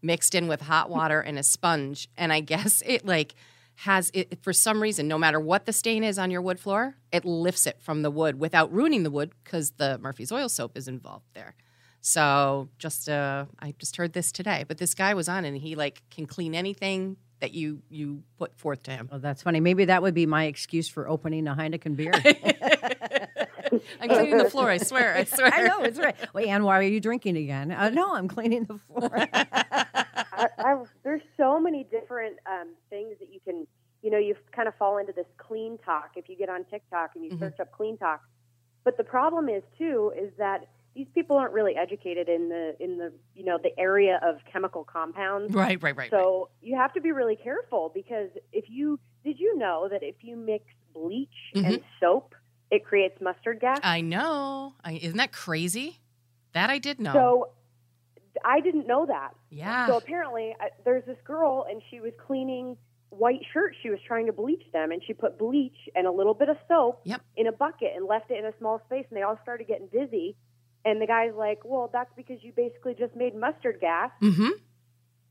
mixed 0.00 0.36
in 0.36 0.46
with 0.46 0.60
hot 0.60 0.88
water 0.88 1.20
and 1.20 1.36
a 1.36 1.42
sponge. 1.42 2.08
And 2.16 2.32
I 2.32 2.38
guess 2.38 2.80
it 2.86 3.04
like 3.04 3.34
has 3.74 4.12
it 4.14 4.38
for 4.40 4.52
some 4.52 4.80
reason, 4.80 5.08
no 5.08 5.18
matter 5.18 5.40
what 5.40 5.66
the 5.66 5.72
stain 5.72 6.04
is 6.04 6.16
on 6.16 6.30
your 6.30 6.40
wood 6.40 6.60
floor, 6.60 6.94
it 7.10 7.24
lifts 7.24 7.66
it 7.66 7.80
from 7.80 8.02
the 8.02 8.10
wood 8.12 8.38
without 8.38 8.72
ruining 8.72 9.02
the 9.02 9.10
wood 9.10 9.32
because 9.42 9.72
the 9.72 9.98
Murphy's 9.98 10.30
oil 10.30 10.48
soap 10.48 10.76
is 10.76 10.86
involved 10.86 11.26
there. 11.34 11.56
So 12.00 12.68
just 12.78 13.08
uh, 13.08 13.46
I 13.58 13.74
just 13.80 13.96
heard 13.96 14.12
this 14.12 14.30
today, 14.30 14.64
but 14.68 14.78
this 14.78 14.94
guy 14.94 15.14
was 15.14 15.28
on 15.28 15.44
and 15.44 15.58
he 15.58 15.74
like 15.74 16.04
can 16.08 16.26
clean 16.26 16.54
anything 16.54 17.16
that 17.40 17.52
you 17.52 17.82
you 17.90 18.22
put 18.38 18.56
forth 18.56 18.84
to 18.84 18.92
him. 18.92 19.08
Oh, 19.10 19.18
that's 19.18 19.42
funny. 19.42 19.58
Maybe 19.58 19.86
that 19.86 20.02
would 20.02 20.14
be 20.14 20.26
my 20.26 20.44
excuse 20.44 20.88
for 20.88 21.08
opening 21.08 21.48
a 21.48 21.56
Heineken 21.56 21.96
beer. 21.96 22.12
I'm 24.00 24.08
cleaning 24.08 24.38
the 24.38 24.50
floor. 24.50 24.70
I 24.70 24.78
swear. 24.78 25.14
I 25.14 25.24
swear. 25.24 25.52
I 25.52 25.62
know 25.62 25.82
it's 25.82 25.98
right. 25.98 26.16
Wait, 26.34 26.48
Ann, 26.48 26.64
why 26.64 26.78
are 26.78 26.82
you 26.82 27.00
drinking 27.00 27.36
again? 27.36 27.70
Uh, 27.72 27.90
no, 27.90 28.14
I'm 28.14 28.28
cleaning 28.28 28.64
the 28.64 28.78
floor. 28.86 29.10
I, 29.32 30.48
I, 30.58 30.76
there's 31.02 31.22
so 31.36 31.58
many 31.58 31.84
different 31.90 32.36
um, 32.46 32.68
things 32.90 33.16
that 33.20 33.32
you 33.32 33.40
can, 33.44 33.66
you 34.02 34.10
know, 34.10 34.18
you 34.18 34.34
kind 34.54 34.68
of 34.68 34.74
fall 34.76 34.98
into 34.98 35.12
this 35.12 35.26
clean 35.36 35.78
talk 35.84 36.12
if 36.16 36.28
you 36.28 36.36
get 36.36 36.48
on 36.48 36.64
TikTok 36.64 37.10
and 37.14 37.24
you 37.24 37.30
Mm-hmm. 37.32 37.44
search 37.44 37.60
up 37.60 37.72
clean 37.72 37.96
talk. 37.98 38.22
But 38.84 38.96
the 38.96 39.04
problem 39.04 39.48
is 39.48 39.62
too 39.76 40.12
is 40.18 40.30
that 40.38 40.66
these 40.94 41.06
people 41.14 41.36
aren't 41.36 41.52
really 41.52 41.76
educated 41.76 42.28
in 42.28 42.48
the 42.48 42.74
in 42.80 42.96
the 42.98 43.12
you 43.34 43.44
know 43.44 43.58
the 43.62 43.78
area 43.78 44.18
of 44.22 44.36
chemical 44.50 44.82
compounds. 44.84 45.52
Right, 45.54 45.80
right, 45.82 45.94
right. 45.96 46.10
So 46.10 46.48
you 46.62 46.76
have 46.76 46.92
to 46.94 47.00
be 47.00 47.12
really 47.12 47.36
careful 47.36 47.90
because 47.94 48.30
if 48.52 48.64
you 48.68 48.98
did 49.24 49.38
you 49.38 49.56
know 49.58 49.88
that 49.90 50.02
if 50.02 50.16
you 50.22 50.36
mix 50.36 50.64
bleach 50.94 51.28
Mm-hmm. 51.54 51.66
and 51.66 51.80
soap, 52.00 52.34
it 52.70 52.84
creates 52.84 53.20
mustard 53.20 53.60
gas. 53.60 53.78
I 53.82 54.00
know. 54.00 54.74
I, 54.84 54.92
isn't 54.94 55.16
that 55.16 55.32
crazy? 55.32 56.00
That 56.52 56.70
I 56.70 56.78
did 56.78 57.00
know. 57.00 57.12
So 57.12 57.48
I 58.44 58.60
didn't 58.60 58.86
know 58.86 59.06
that. 59.06 59.34
yeah. 59.50 59.86
So 59.86 59.96
apparently, 59.96 60.54
I, 60.60 60.68
there's 60.84 61.04
this 61.06 61.18
girl, 61.24 61.66
and 61.68 61.82
she 61.90 62.00
was 62.00 62.12
cleaning 62.26 62.76
white 63.10 63.40
shirts. 63.52 63.76
She 63.82 63.90
was 63.90 63.98
trying 64.06 64.26
to 64.26 64.32
bleach 64.32 64.62
them, 64.72 64.90
and 64.92 65.02
she 65.06 65.12
put 65.14 65.38
bleach 65.38 65.76
and 65.94 66.06
a 66.06 66.10
little 66.12 66.34
bit 66.34 66.48
of 66.48 66.56
soap 66.68 67.00
Yep. 67.04 67.20
in 67.36 67.46
a 67.46 67.52
bucket 67.52 67.92
and 67.96 68.06
left 68.06 68.30
it 68.30 68.38
in 68.38 68.44
a 68.44 68.52
small 68.58 68.80
space, 68.86 69.06
and 69.10 69.16
they 69.16 69.22
all 69.22 69.38
started 69.42 69.66
getting 69.66 69.88
dizzy. 69.88 70.36
And 70.84 71.02
the 71.02 71.06
guy's 71.06 71.34
like, 71.34 71.60
"Well, 71.64 71.90
that's 71.92 72.10
because 72.16 72.38
you 72.42 72.52
basically 72.54 72.94
just 72.94 73.16
made 73.16 73.34
mustard 73.34 73.78
gas." 73.80 74.10
mm-hmm. 74.22 74.50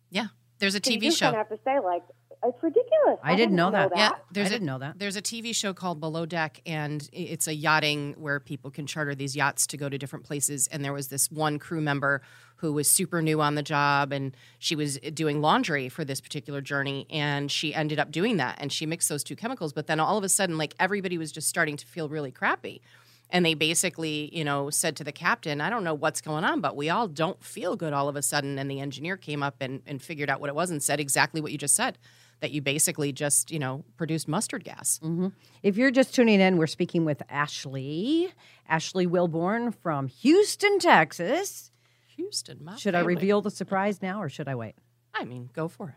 Yeah. 0.10 0.28
There's 0.60 0.76
a 0.76 0.82
So 0.84 0.90
TV 0.92 1.12
show. 1.16 1.28
kind 1.32 1.36
of 1.36 1.48
have 1.48 1.58
to 1.58 1.64
say, 1.64 1.80
like, 1.80 2.04
it's 2.44 2.62
ridiculous. 2.62 3.20
I 3.24 3.36
didn't 3.36 3.56
know 3.56 3.72
that. 3.72 3.92
Yeah, 3.96 4.10
I 4.10 4.16
there's 4.32 4.48
a, 4.48 4.52
didn't 4.52 4.68
know 4.68 4.80
that. 4.80 5.00
There's 5.00 5.16
a 5.16 5.22
TV 5.22 5.56
show 5.56 5.74
called 5.74 6.00
Below 6.00 6.26
Deck, 6.26 6.62
and 6.66 7.08
it's 7.12 7.48
a 7.48 7.54
yachting 7.54 8.14
where 8.18 8.40
people 8.40 8.70
can 8.70 8.86
charter 8.86 9.16
these 9.16 9.36
yachts 9.36 9.66
to 9.68 9.78
go 9.78 9.90
to 9.90 9.98
different 9.98 10.26
places. 10.26 10.68
And 10.68 10.84
there 10.84 10.94
was 10.94 11.08
this 11.08 11.32
one 11.32 11.60
crew 11.60 11.82
member 11.82 12.22
who 12.58 12.74
was 12.74 12.90
super 12.90 13.22
new 13.22 13.42
on 13.42 13.56
the 13.56 13.64
job, 13.64 14.12
and 14.12 14.36
she 14.60 14.76
was 14.76 14.98
doing 15.14 15.42
laundry 15.42 15.90
for 15.90 16.06
this 16.06 16.22
particular 16.22 16.62
journey, 16.62 17.06
and 17.10 17.52
she 17.52 17.74
ended 17.74 18.00
up 18.00 18.12
doing 18.12 18.38
that, 18.38 18.58
and 18.60 18.72
she 18.72 18.86
mixed 18.86 19.10
those 19.10 19.24
two 19.24 19.36
chemicals. 19.36 19.74
But 19.74 19.88
then 19.88 20.00
all 20.00 20.18
of 20.18 20.24
a 20.24 20.30
sudden, 20.30 20.58
like 20.58 20.76
everybody 20.80 21.18
was 21.18 21.32
just 21.32 21.48
starting 21.48 21.78
to 21.78 21.86
feel 21.86 22.10
really 22.10 22.32
crappy. 22.32 22.82
And 23.30 23.46
they 23.46 23.56
basically, 23.56 24.30
you 24.34 24.46
know, 24.46 24.70
said 24.70 24.96
to 24.98 25.04
the 25.04 25.12
captain, 25.12 25.60
I 25.60 25.70
don't 25.70 25.84
know 25.84 25.94
what's 25.94 26.22
going 26.22 26.46
on, 26.46 26.62
but 26.62 26.78
we 26.78 26.90
all 26.90 27.10
don't 27.10 27.44
feel 27.44 27.76
good 27.76 27.92
all 27.92 28.08
of 28.08 28.16
a 28.16 28.22
sudden. 28.22 28.58
And 28.58 28.72
the 28.72 28.80
engineer 28.80 29.18
came 29.18 29.44
up 29.44 29.58
and, 29.60 29.82
and 29.86 30.02
figured 30.02 30.30
out 30.30 30.40
what 30.40 30.50
it 30.50 30.56
was 30.56 30.72
and 30.72 30.82
said 30.82 31.02
exactly 31.02 31.42
what 31.42 31.52
you 31.52 31.58
just 31.58 31.76
said 31.76 31.98
that 32.40 32.52
you 32.52 32.62
basically 32.62 33.12
just, 33.12 33.52
you 33.52 33.60
know, 33.60 33.84
produced 33.98 34.28
mustard 34.28 34.64
gas. 34.64 35.00
Mm-hmm. 35.04 35.28
If 35.64 35.78
you're 35.78 35.92
just 35.92 36.14
tuning 36.14 36.40
in, 36.40 36.58
we're 36.58 36.68
speaking 36.68 37.06
with 37.06 37.22
Ashley, 37.30 38.32
Ashley 38.68 39.08
Wilborn 39.08 39.74
from 39.74 40.08
Houston, 40.08 40.80
Texas. 40.80 41.72
Houston, 42.16 42.64
my 42.64 42.76
Should 42.76 42.96
I 42.96 43.02
reveal 43.02 43.42
the 43.42 43.52
surprise 43.52 44.02
now 44.02 44.22
or 44.22 44.30
should 44.30 44.48
I 44.48 44.56
wait? 44.56 44.76
I 45.14 45.26
mean, 45.26 45.50
go 45.54 45.68
for 45.68 45.90
it. 45.90 45.96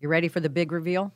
You 0.00 0.08
ready 0.08 0.28
for 0.28 0.40
the 0.40 0.50
big 0.50 0.72
reveal? 0.72 1.12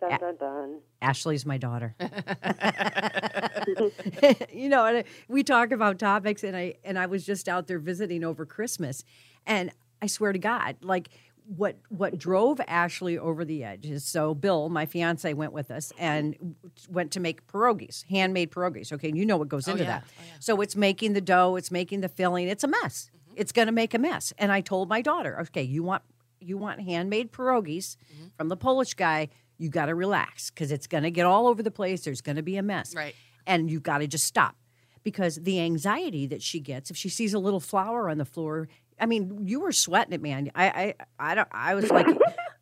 Dun, 0.00 0.18
dun, 0.18 0.36
dun. 0.36 0.78
Ashley's 1.02 1.44
my 1.44 1.58
daughter. 1.58 1.94
you 4.52 4.68
know, 4.68 4.86
and 4.86 5.04
we 5.28 5.42
talk 5.42 5.72
about 5.72 5.98
topics, 5.98 6.42
and 6.42 6.56
I 6.56 6.74
and 6.84 6.98
I 6.98 7.06
was 7.06 7.26
just 7.26 7.48
out 7.48 7.66
there 7.66 7.78
visiting 7.78 8.24
over 8.24 8.46
Christmas, 8.46 9.04
and 9.46 9.72
I 10.00 10.06
swear 10.06 10.32
to 10.32 10.38
God, 10.38 10.76
like 10.82 11.10
what 11.46 11.76
what 11.88 12.18
drove 12.18 12.60
Ashley 12.66 13.18
over 13.18 13.44
the 13.44 13.64
edge 13.64 13.86
is 13.86 14.04
so 14.04 14.34
Bill, 14.34 14.68
my 14.68 14.86
fiance, 14.86 15.32
went 15.34 15.52
with 15.52 15.70
us 15.70 15.92
and 15.98 16.54
went 16.88 17.10
to 17.12 17.20
make 17.20 17.46
pierogies, 17.46 18.04
handmade 18.08 18.50
pierogies. 18.50 18.92
Okay, 18.92 19.12
you 19.14 19.26
know 19.26 19.36
what 19.36 19.48
goes 19.48 19.68
oh, 19.68 19.72
into 19.72 19.84
yeah. 19.84 19.90
that. 19.90 20.04
Oh, 20.06 20.22
so 20.40 20.60
it's 20.60 20.76
making 20.76 21.12
the 21.12 21.20
dough, 21.20 21.56
it's 21.56 21.70
making 21.70 22.00
the 22.00 22.08
filling, 22.08 22.48
it's 22.48 22.64
a 22.64 22.68
mess. 22.68 23.10
Mm-hmm. 23.12 23.34
It's 23.36 23.52
going 23.52 23.66
to 23.66 23.72
make 23.72 23.94
a 23.94 23.98
mess. 23.98 24.32
And 24.38 24.52
I 24.52 24.60
told 24.60 24.88
my 24.88 25.02
daughter, 25.02 25.40
okay, 25.40 25.62
you 25.62 25.82
want 25.82 26.02
you 26.40 26.56
want 26.56 26.80
handmade 26.80 27.32
pierogies 27.32 27.96
mm-hmm. 27.96 28.28
from 28.36 28.48
the 28.48 28.56
Polish 28.56 28.94
guy, 28.94 29.28
you 29.58 29.68
got 29.68 29.86
to 29.86 29.94
relax 29.94 30.50
because 30.50 30.72
it's 30.72 30.86
going 30.86 31.02
to 31.04 31.10
get 31.10 31.26
all 31.26 31.46
over 31.46 31.62
the 31.62 31.70
place. 31.70 32.02
There's 32.02 32.22
going 32.22 32.36
to 32.36 32.42
be 32.42 32.56
a 32.56 32.62
mess. 32.62 32.94
Right. 32.94 33.14
And 33.46 33.70
you've 33.70 33.82
got 33.82 33.98
to 33.98 34.06
just 34.06 34.24
stop 34.24 34.56
because 35.02 35.36
the 35.36 35.60
anxiety 35.60 36.26
that 36.26 36.42
she 36.42 36.60
gets 36.60 36.90
if 36.90 36.96
she 36.96 37.08
sees 37.08 37.34
a 37.34 37.38
little 37.38 37.60
flour 37.60 38.08
on 38.08 38.18
the 38.18 38.24
floor. 38.24 38.68
I 39.00 39.06
mean, 39.06 39.46
you 39.46 39.60
were 39.60 39.72
sweating 39.72 40.12
it, 40.12 40.20
man. 40.22 40.50
I, 40.54 40.66
I, 40.68 40.94
I 41.18 41.34
don't. 41.34 41.48
I 41.50 41.74
was 41.74 41.90
like, 41.90 42.06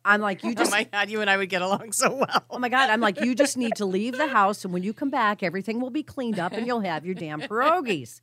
I'm 0.05 0.21
like, 0.21 0.43
you 0.43 0.51
oh 0.51 0.53
just. 0.53 0.71
Oh 0.71 0.75
my 0.75 0.83
God, 0.85 1.09
you 1.09 1.19
and 1.21 1.29
I 1.29 1.35
would 1.37 1.49
get 1.49 1.61
along 1.61 1.91
so 1.91 2.15
well. 2.15 2.43
Oh 2.49 2.57
my 2.57 2.69
God! 2.69 2.89
I'm 2.89 3.01
like, 3.01 3.19
you 3.19 3.35
just 3.35 3.57
need 3.57 3.75
to 3.75 3.85
leave 3.85 4.17
the 4.17 4.27
house, 4.27 4.63
and 4.63 4.73
when 4.73 4.81
you 4.83 4.93
come 4.93 5.09
back, 5.09 5.43
everything 5.43 5.81
will 5.81 5.89
be 5.89 6.01
cleaned 6.03 6.39
up, 6.39 6.53
and 6.53 6.65
you'll 6.65 6.79
have 6.79 7.05
your 7.05 7.15
damn 7.15 7.41
pierogies. 7.41 8.21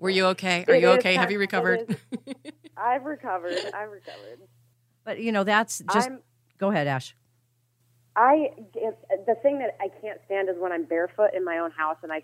Were 0.00 0.10
you 0.10 0.26
okay? 0.26 0.64
Are 0.68 0.74
It 0.74 0.82
you 0.82 0.90
is 0.90 0.98
okay? 0.98 1.14
Have 1.14 1.30
you 1.30 1.38
recovered? 1.38 1.86
is- 1.88 1.96
I've 2.76 3.04
recovered. 3.04 3.54
I've 3.74 3.90
recovered. 3.90 4.40
But 5.04 5.20
you 5.20 5.32
know, 5.32 5.44
that's 5.44 5.78
just. 5.92 6.08
I'm- 6.08 6.22
go 6.58 6.70
ahead, 6.70 6.86
Ash. 6.86 7.14
I 8.16 8.50
the 9.26 9.36
thing 9.42 9.60
that 9.60 9.76
I 9.80 9.88
can't 10.00 10.20
stand 10.26 10.48
is 10.48 10.56
when 10.58 10.72
I'm 10.72 10.84
barefoot 10.84 11.30
in 11.34 11.44
my 11.44 11.58
own 11.58 11.70
house 11.70 11.98
and 12.02 12.12
I 12.12 12.22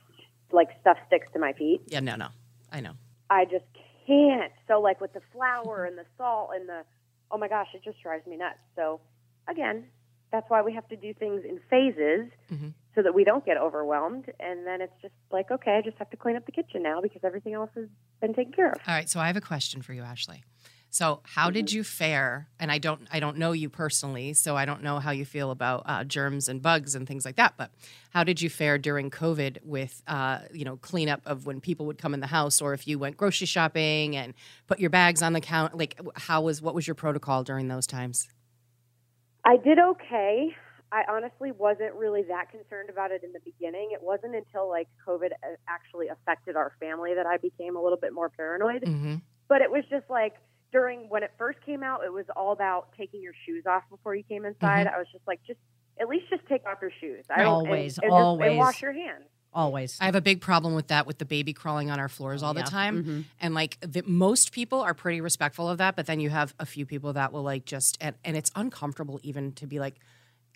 like 0.50 0.68
stuff 0.80 0.96
sticks 1.06 1.28
to 1.34 1.38
my 1.38 1.52
feet. 1.52 1.82
yeah, 1.86 2.00
no, 2.00 2.16
no. 2.16 2.28
I 2.72 2.80
know. 2.80 2.94
I 3.34 3.44
just 3.44 3.64
can't. 4.06 4.52
So 4.68 4.80
like 4.80 5.00
with 5.00 5.12
the 5.12 5.22
flour 5.32 5.84
and 5.84 5.98
the 5.98 6.04
salt 6.16 6.50
and 6.54 6.68
the 6.68 6.82
oh 7.30 7.38
my 7.38 7.48
gosh, 7.48 7.68
it 7.74 7.82
just 7.82 8.00
drives 8.02 8.26
me 8.26 8.36
nuts. 8.36 8.58
So 8.76 9.00
again, 9.48 9.86
that's 10.30 10.48
why 10.48 10.62
we 10.62 10.72
have 10.74 10.86
to 10.88 10.96
do 10.96 11.12
things 11.14 11.42
in 11.44 11.58
phases 11.68 12.30
mm-hmm. 12.52 12.68
so 12.94 13.02
that 13.02 13.14
we 13.14 13.24
don't 13.24 13.44
get 13.44 13.56
overwhelmed. 13.56 14.30
And 14.38 14.66
then 14.66 14.80
it's 14.80 14.92
just 15.02 15.14
like 15.32 15.50
okay, 15.50 15.72
I 15.72 15.82
just 15.82 15.98
have 15.98 16.10
to 16.10 16.16
clean 16.16 16.36
up 16.36 16.46
the 16.46 16.52
kitchen 16.52 16.82
now 16.82 17.00
because 17.00 17.22
everything 17.24 17.54
else 17.54 17.70
has 17.74 17.88
been 18.20 18.34
taken 18.34 18.52
care 18.52 18.70
of. 18.70 18.78
All 18.86 18.94
right, 18.94 19.10
so 19.10 19.18
I 19.20 19.26
have 19.26 19.36
a 19.36 19.42
question 19.42 19.82
for 19.82 19.92
you, 19.92 20.02
Ashley. 20.02 20.44
So, 20.94 21.22
how 21.24 21.50
did 21.50 21.72
you 21.72 21.82
fare? 21.82 22.46
And 22.60 22.70
I 22.70 22.78
don't, 22.78 23.08
I 23.10 23.18
don't 23.18 23.36
know 23.36 23.50
you 23.50 23.68
personally, 23.68 24.32
so 24.32 24.56
I 24.56 24.64
don't 24.64 24.80
know 24.80 25.00
how 25.00 25.10
you 25.10 25.24
feel 25.24 25.50
about 25.50 25.82
uh, 25.86 26.04
germs 26.04 26.48
and 26.48 26.62
bugs 26.62 26.94
and 26.94 27.04
things 27.04 27.24
like 27.24 27.34
that. 27.34 27.54
But 27.56 27.72
how 28.10 28.22
did 28.22 28.40
you 28.40 28.48
fare 28.48 28.78
during 28.78 29.10
COVID 29.10 29.64
with, 29.64 30.04
uh, 30.06 30.42
you 30.52 30.64
know, 30.64 30.76
cleanup 30.76 31.20
of 31.26 31.46
when 31.46 31.60
people 31.60 31.84
would 31.86 31.98
come 31.98 32.14
in 32.14 32.20
the 32.20 32.28
house, 32.28 32.60
or 32.60 32.74
if 32.74 32.86
you 32.86 33.00
went 33.00 33.16
grocery 33.16 33.48
shopping 33.48 34.14
and 34.14 34.34
put 34.68 34.78
your 34.78 34.88
bags 34.88 35.20
on 35.20 35.32
the 35.32 35.40
count? 35.40 35.76
Like, 35.76 36.00
how 36.14 36.42
was 36.42 36.62
what 36.62 36.76
was 36.76 36.86
your 36.86 36.94
protocol 36.94 37.42
during 37.42 37.66
those 37.66 37.88
times? 37.88 38.28
I 39.44 39.56
did 39.56 39.80
okay. 39.80 40.54
I 40.92 41.02
honestly 41.10 41.50
wasn't 41.50 41.94
really 41.94 42.22
that 42.28 42.52
concerned 42.52 42.88
about 42.88 43.10
it 43.10 43.24
in 43.24 43.32
the 43.32 43.40
beginning. 43.44 43.90
It 43.92 44.00
wasn't 44.00 44.36
until 44.36 44.68
like 44.68 44.86
COVID 45.04 45.32
uh, 45.32 45.56
actually 45.66 46.06
affected 46.06 46.54
our 46.54 46.70
family 46.78 47.14
that 47.16 47.26
I 47.26 47.38
became 47.38 47.74
a 47.74 47.82
little 47.82 47.98
bit 47.98 48.12
more 48.12 48.28
paranoid. 48.28 48.82
Mm-hmm. 48.82 49.16
But 49.48 49.60
it 49.60 49.72
was 49.72 49.82
just 49.90 50.08
like 50.08 50.34
during 50.74 51.08
when 51.08 51.22
it 51.22 51.30
first 51.38 51.58
came 51.64 51.82
out, 51.82 52.00
it 52.04 52.12
was 52.12 52.26
all 52.36 52.52
about 52.52 52.88
taking 52.98 53.22
your 53.22 53.32
shoes 53.46 53.64
off 53.64 53.84
before 53.88 54.14
you 54.14 54.24
came 54.24 54.44
inside. 54.44 54.86
Mm-hmm. 54.86 54.94
I 54.96 54.98
was 54.98 55.06
just 55.12 55.26
like, 55.26 55.40
just 55.46 55.60
at 56.00 56.08
least 56.08 56.24
just 56.28 56.44
take 56.48 56.66
off 56.66 56.78
your 56.82 56.90
shoes. 57.00 57.24
I 57.30 57.42
don't- 57.42 57.46
and- 57.46 57.68
Always, 57.68 57.96
and, 57.98 58.10
just- 58.10 58.12
always. 58.12 58.48
and 58.50 58.58
wash 58.58 58.82
your 58.82 58.92
hands. 58.92 59.24
Always. 59.54 59.96
I 60.00 60.06
have 60.06 60.16
a 60.16 60.20
big 60.20 60.40
problem 60.40 60.74
with 60.74 60.88
that 60.88 61.06
with 61.06 61.18
the 61.18 61.24
baby 61.24 61.52
crawling 61.52 61.88
on 61.88 62.00
our 62.00 62.08
floors 62.08 62.42
all 62.42 62.56
yeah. 62.56 62.64
the 62.64 62.68
time. 62.68 63.02
Mm-hmm. 63.04 63.20
And 63.40 63.54
like 63.54 63.78
the, 63.82 64.02
most 64.04 64.50
people 64.50 64.80
are 64.80 64.94
pretty 64.94 65.20
respectful 65.20 65.70
of 65.70 65.78
that, 65.78 65.94
but 65.94 66.06
then 66.06 66.18
you 66.18 66.28
have 66.30 66.54
a 66.58 66.66
few 66.66 66.84
people 66.84 67.12
that 67.12 67.32
will 67.32 67.44
like 67.44 67.64
just 67.64 67.96
and, 68.00 68.16
and 68.24 68.36
it's 68.36 68.50
uncomfortable 68.56 69.20
even 69.22 69.52
to 69.52 69.68
be 69.68 69.78
like, 69.78 69.94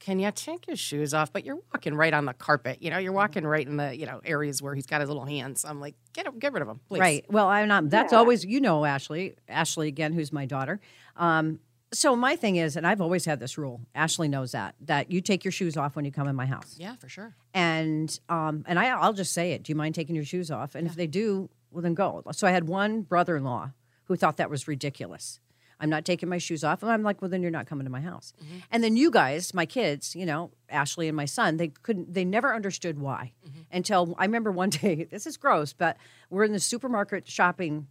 can 0.01 0.19
you 0.19 0.31
take 0.33 0.67
your 0.67 0.77
shoes 0.77 1.13
off? 1.15 1.33
But 1.33 1.45
you're 1.45 1.59
walking 1.73 1.95
right 1.95 2.15
on 2.15 2.25
the 2.25 2.33
carpet, 2.35 2.83
you 2.83 2.91
know, 2.91 2.99
you're 2.99 3.13
walking 3.13 3.47
right 3.47 3.67
in 3.67 3.77
the 3.77 3.97
you 3.97 4.07
know 4.07 4.21
areas 4.25 4.63
where 4.63 4.75
he's 4.75 4.87
got 4.87 5.01
his 5.01 5.09
little 5.09 5.25
hands. 5.25 5.65
I'm 5.65 5.81
like, 5.81 5.95
get 6.13 6.27
him, 6.27 6.39
get 6.39 6.53
rid 6.53 6.63
of 6.63 6.69
him, 6.69 6.81
please. 6.89 7.01
Right. 7.01 7.25
Well, 7.31 7.49
I'm 7.49 7.69
not. 7.69 7.91
That's 7.91 8.13
Yeah. 8.13 8.19
always, 8.19 8.45
you 8.45 8.61
know, 8.61 8.85
Ashley. 8.85 9.35
Ashley 9.49 9.89
again, 9.89 10.13
who's 10.13 10.33
my 10.33 10.47
daughter. 10.47 10.81
Um, 11.17 11.61
so 11.93 12.15
my 12.15 12.37
thing 12.37 12.57
is, 12.57 12.77
and 12.77 12.87
I've 12.87 13.01
always 13.01 13.25
had 13.25 13.41
this 13.41 13.57
rule. 13.57 13.81
Ashley 13.95 14.29
knows 14.29 14.53
that 14.53 14.75
that 14.83 15.11
you 15.11 15.21
take 15.21 15.45
your 15.45 15.53
shoes 15.53 15.77
off 15.77 15.97
when 15.97 16.05
you 16.05 16.13
come 16.13 16.29
in 16.29 16.37
my 16.37 16.47
house. 16.47 16.77
Yeah, 16.79 16.97
for 16.97 17.09
sure. 17.09 17.35
And 17.55 18.19
um, 18.29 18.65
and 18.69 18.79
I, 18.79 18.89
I'll 18.89 19.15
just 19.15 19.33
say 19.33 19.53
it. 19.53 19.63
Do 19.63 19.73
you 19.73 19.77
mind 19.77 19.95
taking 19.95 20.15
your 20.15 20.25
shoes 20.25 20.51
off? 20.51 20.75
And 20.75 20.87
if 20.87 20.95
they 20.97 21.07
do, 21.07 21.49
well, 21.71 21.83
then 21.83 21.95
go. 21.95 22.23
So 22.33 22.47
I 22.47 22.51
had 22.51 22.69
one 22.69 23.03
brother-in-law 23.03 23.71
who 24.05 24.17
thought 24.17 24.37
that 24.37 24.51
was 24.51 24.69
ridiculous. 24.69 25.41
I'm 25.81 25.89
not 25.91 26.05
taking 26.05 26.29
my 26.29 26.39
shoes 26.39 26.65
off. 26.65 26.83
And 26.83 26.91
I'm 26.91 27.03
like, 27.03 27.23
well, 27.23 27.29
then 27.31 27.41
you're 27.43 27.51
not 27.53 27.67
coming 27.67 27.85
to 27.85 27.91
my 27.91 28.01
house. 28.01 28.33
And 28.71 28.83
then 28.83 28.97
you 28.97 29.11
guys, 29.11 29.55
my 29.55 29.65
kids, 29.67 30.17
you 30.17 30.27
know, 30.27 30.51
Ashley 30.69 31.07
and 31.09 31.17
my 31.17 31.25
son, 31.25 31.57
they 31.57 31.69
couldn't, 31.69 32.13
they 32.13 32.25
never 32.25 32.55
understood 32.55 32.99
why 32.99 33.33
until 33.71 34.15
I 34.19 34.25
remember 34.25 34.51
one 34.51 34.71
day, 34.83 35.05
this 35.05 35.27
is 35.27 35.37
gross, 35.37 35.73
but 35.73 35.97
we're 36.31 36.45
in 36.45 36.53
the 36.53 36.61
supermarket 36.61 37.29
shopping 37.29 37.87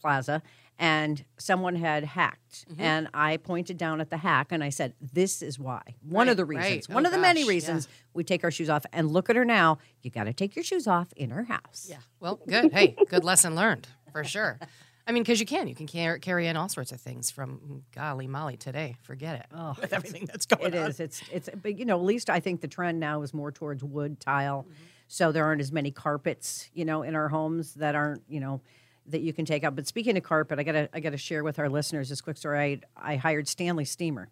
plaza 0.00 0.42
and 0.78 1.24
someone 1.38 1.76
had 1.76 2.02
hacked. 2.04 2.66
Mm-hmm. 2.68 2.80
And 2.80 3.08
I 3.14 3.36
pointed 3.36 3.78
down 3.78 4.00
at 4.00 4.10
the 4.10 4.16
hack 4.16 4.48
and 4.50 4.64
I 4.64 4.70
said, 4.70 4.94
This 5.00 5.42
is 5.42 5.58
why. 5.58 5.82
One 6.02 6.28
of 6.28 6.32
Right, 6.32 6.36
the 6.36 6.44
right. 6.44 6.64
reasons, 6.64 6.86
Oh, 6.90 6.94
one 6.94 7.06
of 7.06 7.12
the 7.12 7.18
many 7.18 7.42
gosh, 7.42 7.48
reasons 7.48 7.88
we 8.14 8.24
take 8.24 8.42
our 8.42 8.50
shoes 8.50 8.68
off. 8.70 8.84
And 8.92 9.10
look 9.12 9.30
at 9.30 9.36
her 9.36 9.44
now. 9.44 9.78
You 10.02 10.10
got 10.10 10.24
to 10.24 10.32
take 10.32 10.56
your 10.56 10.64
shoes 10.64 10.86
off 10.88 11.12
in 11.14 11.30
her 11.30 11.44
house. 11.44 11.86
Yeah. 11.88 11.98
Well, 12.20 12.40
good. 12.48 12.72
Hey, 12.72 12.96
good 13.08 13.22
lesson 13.22 13.54
learned 13.54 13.86
for 14.12 14.24
sure. 14.24 14.58
I 15.06 15.12
mean, 15.12 15.22
because 15.24 15.40
you 15.40 15.46
can, 15.46 15.66
you 15.66 15.74
can 15.74 15.88
car- 15.88 16.18
carry 16.18 16.46
in 16.46 16.56
all 16.56 16.68
sorts 16.68 16.92
of 16.92 17.00
things 17.00 17.30
from 17.30 17.82
golly 17.94 18.26
molly 18.28 18.56
today. 18.56 18.96
Forget 19.02 19.40
it. 19.40 19.46
Oh, 19.54 19.74
with 19.80 19.92
everything 19.92 20.26
that's 20.26 20.46
going 20.46 20.72
It 20.74 20.76
on. 20.78 20.86
it 20.86 20.88
is. 20.90 21.00
It's 21.00 21.22
it's 21.32 21.48
but 21.60 21.76
you 21.78 21.84
know, 21.84 21.98
at 21.98 22.04
least 22.04 22.30
I 22.30 22.40
think 22.40 22.60
the 22.60 22.68
trend 22.68 23.00
now 23.00 23.22
is 23.22 23.34
more 23.34 23.50
towards 23.50 23.82
wood 23.82 24.20
tile. 24.20 24.66
So 25.08 25.30
there 25.32 25.44
aren't 25.44 25.60
as 25.60 25.72
many 25.72 25.90
carpets, 25.90 26.70
you 26.72 26.84
know, 26.84 27.02
in 27.02 27.14
our 27.14 27.28
homes 27.28 27.74
that 27.74 27.94
aren't, 27.94 28.22
you 28.28 28.40
know, 28.40 28.60
that 29.06 29.20
you 29.20 29.32
can 29.32 29.44
take 29.44 29.64
out. 29.64 29.74
But 29.76 29.86
speaking 29.86 30.16
of 30.16 30.22
carpet, 30.22 30.58
I 30.58 30.62
gotta 30.62 30.88
I 30.94 31.00
gotta 31.00 31.16
share 31.18 31.42
with 31.42 31.58
our 31.58 31.68
listeners 31.68 32.08
this 32.08 32.20
quick 32.20 32.36
story. 32.36 32.80
I 32.96 33.12
I 33.12 33.16
hired 33.16 33.48
Stanley 33.48 33.84
Steamer 33.84 34.28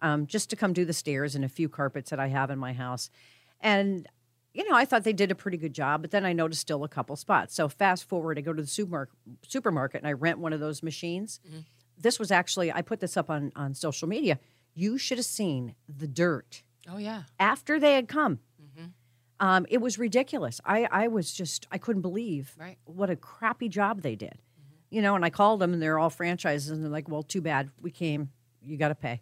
um, 0.00 0.26
just 0.26 0.48
to 0.50 0.56
come 0.56 0.72
do 0.72 0.84
the 0.84 0.92
stairs 0.92 1.34
and 1.34 1.44
a 1.44 1.48
few 1.48 1.68
carpets 1.68 2.10
that 2.10 2.20
I 2.20 2.28
have 2.28 2.50
in 2.50 2.58
my 2.58 2.72
house. 2.72 3.10
And 3.60 4.06
you 4.54 4.68
know, 4.68 4.76
I 4.76 4.84
thought 4.84 5.04
they 5.04 5.12
did 5.12 5.30
a 5.30 5.34
pretty 5.34 5.56
good 5.56 5.72
job, 5.72 6.02
but 6.02 6.10
then 6.10 6.24
I 6.26 6.32
noticed 6.32 6.60
still 6.60 6.84
a 6.84 6.88
couple 6.88 7.16
spots. 7.16 7.54
So 7.54 7.68
fast 7.68 8.08
forward, 8.08 8.38
I 8.38 8.42
go 8.42 8.52
to 8.52 8.60
the 8.62 8.68
supermarket, 8.68 9.14
supermarket 9.48 10.00
and 10.02 10.08
I 10.08 10.12
rent 10.12 10.38
one 10.38 10.52
of 10.52 10.60
those 10.60 10.82
machines. 10.82 11.40
Mm-hmm. 11.46 11.60
This 11.98 12.18
was 12.18 12.30
actually 12.30 12.72
I 12.72 12.82
put 12.82 13.00
this 13.00 13.16
up 13.16 13.30
on 13.30 13.52
on 13.56 13.74
social 13.74 14.08
media. 14.08 14.38
You 14.74 14.98
should 14.98 15.18
have 15.18 15.24
seen 15.26 15.74
the 15.88 16.06
dirt 16.08 16.62
Oh 16.90 16.98
yeah. 16.98 17.22
after 17.38 17.78
they 17.78 17.94
had 17.94 18.08
come. 18.08 18.40
Mm-hmm. 18.62 18.86
Um, 19.46 19.66
it 19.68 19.78
was 19.78 19.98
ridiculous. 19.98 20.60
I, 20.64 20.88
I 20.90 21.08
was 21.08 21.32
just 21.32 21.66
I 21.70 21.78
couldn't 21.78 22.02
believe 22.02 22.54
Right. 22.58 22.78
what 22.84 23.10
a 23.10 23.16
crappy 23.16 23.68
job 23.68 24.02
they 24.02 24.16
did. 24.16 24.30
Mm-hmm. 24.34 24.94
You 24.96 25.02
know, 25.02 25.14
and 25.14 25.24
I 25.24 25.30
called 25.30 25.60
them 25.60 25.72
and 25.72 25.80
they're 25.82 25.98
all 25.98 26.10
franchises 26.10 26.70
and 26.70 26.82
they're 26.82 26.90
like, 26.90 27.08
"Well, 27.08 27.22
too 27.22 27.40
bad. 27.40 27.70
We 27.80 27.90
came. 27.90 28.30
You 28.60 28.76
got 28.76 28.88
to 28.88 28.94
pay. 28.94 29.20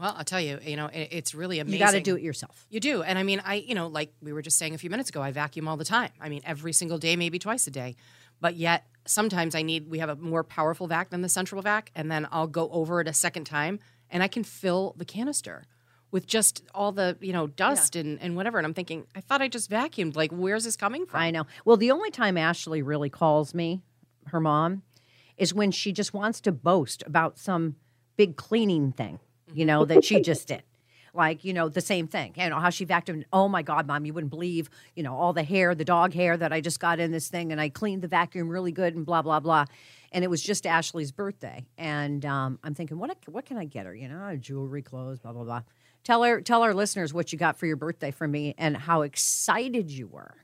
Well, 0.00 0.14
I'll 0.16 0.24
tell 0.24 0.40
you, 0.40 0.58
you 0.64 0.76
know, 0.76 0.86
it, 0.86 1.08
it's 1.12 1.34
really 1.34 1.58
amazing. 1.58 1.78
You 1.78 1.84
got 1.84 1.92
to 1.92 2.00
do 2.00 2.16
it 2.16 2.22
yourself." 2.22 2.66
You 2.70 2.80
do. 2.80 3.02
And 3.02 3.18
I 3.18 3.22
mean, 3.22 3.42
I, 3.44 3.56
you 3.56 3.74
know, 3.74 3.86
like 3.86 4.12
we 4.22 4.32
were 4.32 4.42
just 4.42 4.58
saying 4.58 4.74
a 4.74 4.78
few 4.78 4.90
minutes 4.90 5.10
ago, 5.10 5.22
I 5.22 5.30
vacuum 5.30 5.68
all 5.68 5.76
the 5.76 5.84
time. 5.84 6.10
I 6.20 6.28
mean, 6.28 6.40
every 6.44 6.72
single 6.72 6.98
day, 6.98 7.16
maybe 7.16 7.38
twice 7.38 7.66
a 7.66 7.70
day. 7.70 7.96
But 8.40 8.56
yet, 8.56 8.86
sometimes 9.04 9.54
I 9.54 9.62
need, 9.62 9.88
we 9.90 9.98
have 9.98 10.08
a 10.08 10.16
more 10.16 10.42
powerful 10.42 10.86
vac 10.86 11.10
than 11.10 11.20
the 11.20 11.28
central 11.28 11.60
vac. 11.62 11.90
And 11.94 12.10
then 12.10 12.26
I'll 12.32 12.46
go 12.46 12.70
over 12.70 13.00
it 13.00 13.08
a 13.08 13.12
second 13.12 13.44
time 13.44 13.78
and 14.08 14.22
I 14.22 14.28
can 14.28 14.44
fill 14.44 14.94
the 14.96 15.04
canister 15.04 15.64
with 16.10 16.26
just 16.26 16.64
all 16.74 16.90
the, 16.90 17.16
you 17.20 17.32
know, 17.32 17.46
dust 17.46 17.94
and, 17.96 18.18
and 18.20 18.34
whatever. 18.34 18.58
And 18.58 18.66
I'm 18.66 18.74
thinking, 18.74 19.06
I 19.14 19.20
thought 19.20 19.42
I 19.42 19.48
just 19.48 19.70
vacuumed. 19.70 20.16
Like, 20.16 20.32
where's 20.32 20.64
this 20.64 20.76
coming 20.76 21.06
from? 21.06 21.20
I 21.20 21.30
know. 21.30 21.46
Well, 21.64 21.76
the 21.76 21.90
only 21.90 22.10
time 22.10 22.36
Ashley 22.36 22.82
really 22.82 23.10
calls 23.10 23.54
me, 23.54 23.82
her 24.28 24.40
mom, 24.40 24.82
is 25.36 25.54
when 25.54 25.70
she 25.70 25.92
just 25.92 26.12
wants 26.12 26.40
to 26.42 26.52
boast 26.52 27.02
about 27.06 27.38
some 27.38 27.76
big 28.16 28.36
cleaning 28.36 28.92
thing, 28.92 29.20
you 29.54 29.64
know, 29.64 29.84
that 29.84 30.04
she 30.04 30.20
just 30.20 30.48
did. 30.48 30.62
Like, 31.12 31.44
you 31.44 31.52
know, 31.52 31.68
the 31.68 31.80
same 31.80 32.06
thing. 32.06 32.34
You 32.36 32.50
know, 32.50 32.60
how 32.60 32.70
she 32.70 32.86
vacuumed. 32.86 33.24
Oh 33.32 33.48
my 33.48 33.62
God, 33.62 33.86
mom, 33.86 34.04
you 34.04 34.12
wouldn't 34.12 34.30
believe, 34.30 34.70
you 34.94 35.02
know, 35.02 35.16
all 35.16 35.32
the 35.32 35.42
hair, 35.42 35.74
the 35.74 35.84
dog 35.84 36.14
hair 36.14 36.36
that 36.36 36.52
I 36.52 36.60
just 36.60 36.78
got 36.78 37.00
in 37.00 37.10
this 37.10 37.28
thing 37.28 37.52
and 37.52 37.60
I 37.60 37.68
cleaned 37.68 38.02
the 38.02 38.08
vacuum 38.08 38.48
really 38.48 38.72
good 38.72 38.94
and 38.94 39.04
blah, 39.04 39.22
blah, 39.22 39.40
blah. 39.40 39.64
And 40.12 40.24
it 40.24 40.28
was 40.28 40.42
just 40.42 40.66
Ashley's 40.66 41.12
birthday. 41.12 41.66
And 41.78 42.24
um, 42.24 42.58
I'm 42.62 42.74
thinking, 42.74 42.98
what, 42.98 43.16
what 43.26 43.44
can 43.44 43.56
I 43.56 43.64
get 43.64 43.86
her? 43.86 43.94
You 43.94 44.08
know, 44.08 44.36
jewelry, 44.36 44.82
clothes, 44.82 45.18
blah, 45.18 45.32
blah, 45.32 45.44
blah. 45.44 45.62
Tell 46.04 46.22
her, 46.22 46.40
tell 46.40 46.62
our 46.62 46.74
listeners 46.74 47.12
what 47.12 47.32
you 47.32 47.38
got 47.38 47.58
for 47.58 47.66
your 47.66 47.76
birthday 47.76 48.10
from 48.10 48.30
me 48.30 48.54
and 48.56 48.76
how 48.76 49.02
excited 49.02 49.90
you 49.90 50.06
were. 50.06 50.36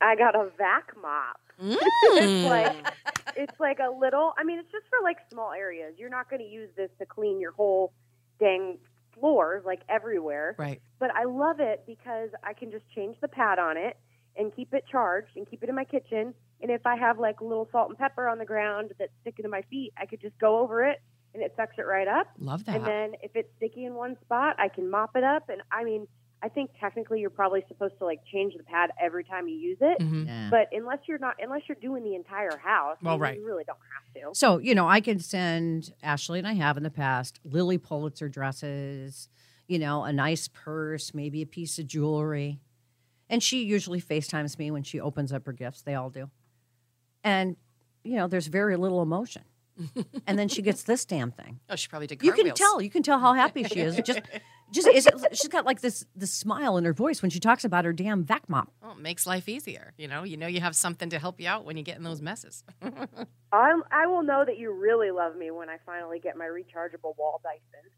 I 0.00 0.16
got 0.16 0.34
a 0.34 0.50
vac 0.58 0.92
mop. 1.00 1.40
it's 1.60 2.48
like 2.48 2.94
it's 3.36 3.60
like 3.60 3.78
a 3.78 3.88
little. 3.88 4.34
I 4.36 4.42
mean, 4.42 4.58
it's 4.58 4.72
just 4.72 4.86
for 4.88 4.98
like 5.04 5.18
small 5.30 5.52
areas. 5.52 5.94
You're 5.96 6.10
not 6.10 6.28
going 6.28 6.42
to 6.42 6.48
use 6.48 6.68
this 6.76 6.90
to 6.98 7.06
clean 7.06 7.40
your 7.40 7.52
whole 7.52 7.92
dang 8.38 8.78
floors 9.14 9.62
like 9.64 9.80
everywhere. 9.88 10.56
Right. 10.58 10.80
But 10.98 11.10
I 11.14 11.24
love 11.24 11.60
it 11.60 11.84
because 11.86 12.30
I 12.42 12.52
can 12.52 12.70
just 12.70 12.84
change 12.94 13.16
the 13.20 13.28
pad 13.28 13.58
on 13.58 13.76
it 13.76 13.96
and 14.36 14.54
keep 14.54 14.74
it 14.74 14.84
charged 14.90 15.36
and 15.36 15.48
keep 15.48 15.62
it 15.62 15.68
in 15.68 15.74
my 15.74 15.84
kitchen. 15.84 16.34
And 16.60 16.70
if 16.70 16.86
I 16.86 16.96
have 16.96 17.18
like 17.18 17.40
a 17.40 17.44
little 17.44 17.68
salt 17.70 17.90
and 17.90 17.98
pepper 17.98 18.28
on 18.28 18.38
the 18.38 18.44
ground 18.44 18.92
that's 18.98 19.12
sticking 19.20 19.44
to 19.44 19.48
my 19.48 19.62
feet, 19.70 19.92
I 19.96 20.06
could 20.06 20.20
just 20.20 20.38
go 20.38 20.58
over 20.58 20.84
it 20.84 21.00
and 21.34 21.42
it 21.42 21.52
sucks 21.56 21.76
it 21.78 21.82
right 21.82 22.08
up. 22.08 22.28
Love 22.38 22.64
that. 22.64 22.76
And 22.76 22.86
then 22.86 23.12
if 23.22 23.32
it's 23.34 23.48
sticky 23.56 23.84
in 23.84 23.94
one 23.94 24.16
spot, 24.24 24.56
I 24.58 24.68
can 24.68 24.90
mop 24.90 25.16
it 25.16 25.24
up. 25.24 25.48
And 25.48 25.62
I 25.70 25.84
mean, 25.84 26.06
I 26.44 26.48
think 26.50 26.70
technically 26.78 27.20
you're 27.20 27.30
probably 27.30 27.64
supposed 27.68 27.94
to 28.00 28.04
like 28.04 28.20
change 28.30 28.52
the 28.56 28.62
pad 28.64 28.90
every 29.00 29.24
time 29.24 29.48
you 29.48 29.56
use 29.56 29.78
it. 29.80 29.98
Mhm. 29.98 30.26
Yeah. 30.26 30.48
But 30.50 30.68
unless 30.72 30.98
you're 31.08 31.18
not, 31.18 31.36
unless 31.42 31.62
you're 31.68 31.78
doing 31.80 32.04
the 32.04 32.14
entire 32.14 32.56
house, 32.58 32.98
Well, 33.02 33.14
I 33.14 33.16
mean, 33.16 33.20
right. 33.22 33.38
you 33.38 33.46
really 33.46 33.64
don't 33.64 33.78
have 33.94 34.22
to. 34.32 34.38
So, 34.38 34.58
you 34.58 34.74
know, 34.74 34.86
I 34.86 35.00
can 35.00 35.18
send 35.18 35.94
Ashley 36.02 36.38
and 36.38 36.46
I 36.46 36.52
have 36.52 36.76
in 36.76 36.82
the 36.82 36.90
past 36.90 37.40
Lilly 37.44 37.78
Pulitzer 37.78 38.28
dresses, 38.28 39.28
you 39.68 39.78
know, 39.78 40.04
a 40.04 40.12
nice 40.12 40.48
purse, 40.48 41.14
maybe 41.14 41.40
a 41.40 41.46
piece 41.46 41.78
of 41.78 41.86
jewelry. 41.86 42.60
And 43.30 43.42
she 43.42 43.64
usually 43.64 44.02
FaceTimes 44.02 44.58
me 44.58 44.70
when 44.70 44.82
she 44.82 45.00
opens 45.00 45.32
up 45.32 45.46
her 45.46 45.52
gifts. 45.52 45.80
They 45.80 45.94
all 45.94 46.10
do. 46.10 46.30
And, 47.22 47.56
you 48.02 48.16
know, 48.16 48.26
there's 48.28 48.48
very 48.48 48.76
little 48.76 49.00
emotion. 49.00 49.44
and 50.26 50.38
then 50.38 50.48
she 50.48 50.62
gets 50.62 50.82
this 50.84 51.04
damn 51.04 51.32
thing. 51.32 51.58
oh, 51.70 51.74
she 51.74 51.88
probably 51.88 52.06
did 52.06 52.22
You 52.22 52.30
can 52.32 52.44
cartwheels. 52.44 52.58
tell. 52.58 52.80
You 52.82 52.90
can 52.90 53.02
tell 53.02 53.18
how 53.18 53.32
happy 53.32 53.64
she 53.64 53.80
is. 53.80 53.96
Just, 54.04 54.20
just 54.74 54.88
is 54.88 55.06
it, 55.06 55.14
she's 55.32 55.48
got 55.48 55.64
like 55.64 55.80
this 55.80 56.04
this 56.16 56.32
smile 56.32 56.76
in 56.76 56.84
her 56.84 56.92
voice 56.92 57.22
when 57.22 57.30
she 57.30 57.38
talks 57.38 57.64
about 57.64 57.84
her 57.84 57.92
damn 57.92 58.24
vac 58.24 58.48
mop. 58.48 58.70
Well, 58.82 58.92
it 58.92 58.98
makes 58.98 59.26
life 59.26 59.48
easier. 59.48 59.92
You 59.96 60.08
know, 60.08 60.24
you 60.24 60.36
know 60.36 60.48
you 60.48 60.60
have 60.60 60.74
something 60.74 61.08
to 61.10 61.18
help 61.18 61.40
you 61.40 61.48
out 61.48 61.64
when 61.64 61.76
you 61.76 61.84
get 61.84 61.96
in 61.96 62.02
those 62.02 62.20
messes. 62.20 62.64
I'm, 63.52 63.84
I 63.90 64.06
will 64.06 64.22
know 64.22 64.44
that 64.44 64.58
you 64.58 64.72
really 64.72 65.12
love 65.12 65.36
me 65.36 65.50
when 65.52 65.70
I 65.70 65.76
finally 65.86 66.18
get 66.18 66.36
my 66.36 66.46
rechargeable 66.46 67.16
wall 67.16 67.40
Dyson. 67.42 67.88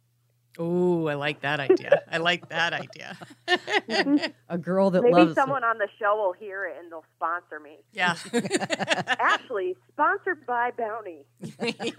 Oh, 0.59 1.07
I 1.07 1.15
like 1.15 1.43
that 1.43 1.61
idea. 1.61 2.03
I 2.11 2.19
like 2.19 2.49
that 2.49 2.73
idea. 2.73 3.17
A 4.49 4.57
girl 4.59 4.91
that 4.91 5.03
Maybe 5.03 5.15
loves 5.15 5.35
someone 5.35 5.65
on 5.65 5.79
the 5.79 5.89
show 5.99 6.17
will 6.17 6.33
hear 6.33 6.65
it 6.65 6.77
and 6.81 6.91
they'll 6.91 7.05
sponsor 7.17 7.61
me. 7.61 7.79
yeah. 7.93 8.17
Actually, 9.19 9.77
sponsored 9.93 10.47
by 10.47 10.71
Bounty. 10.71 11.25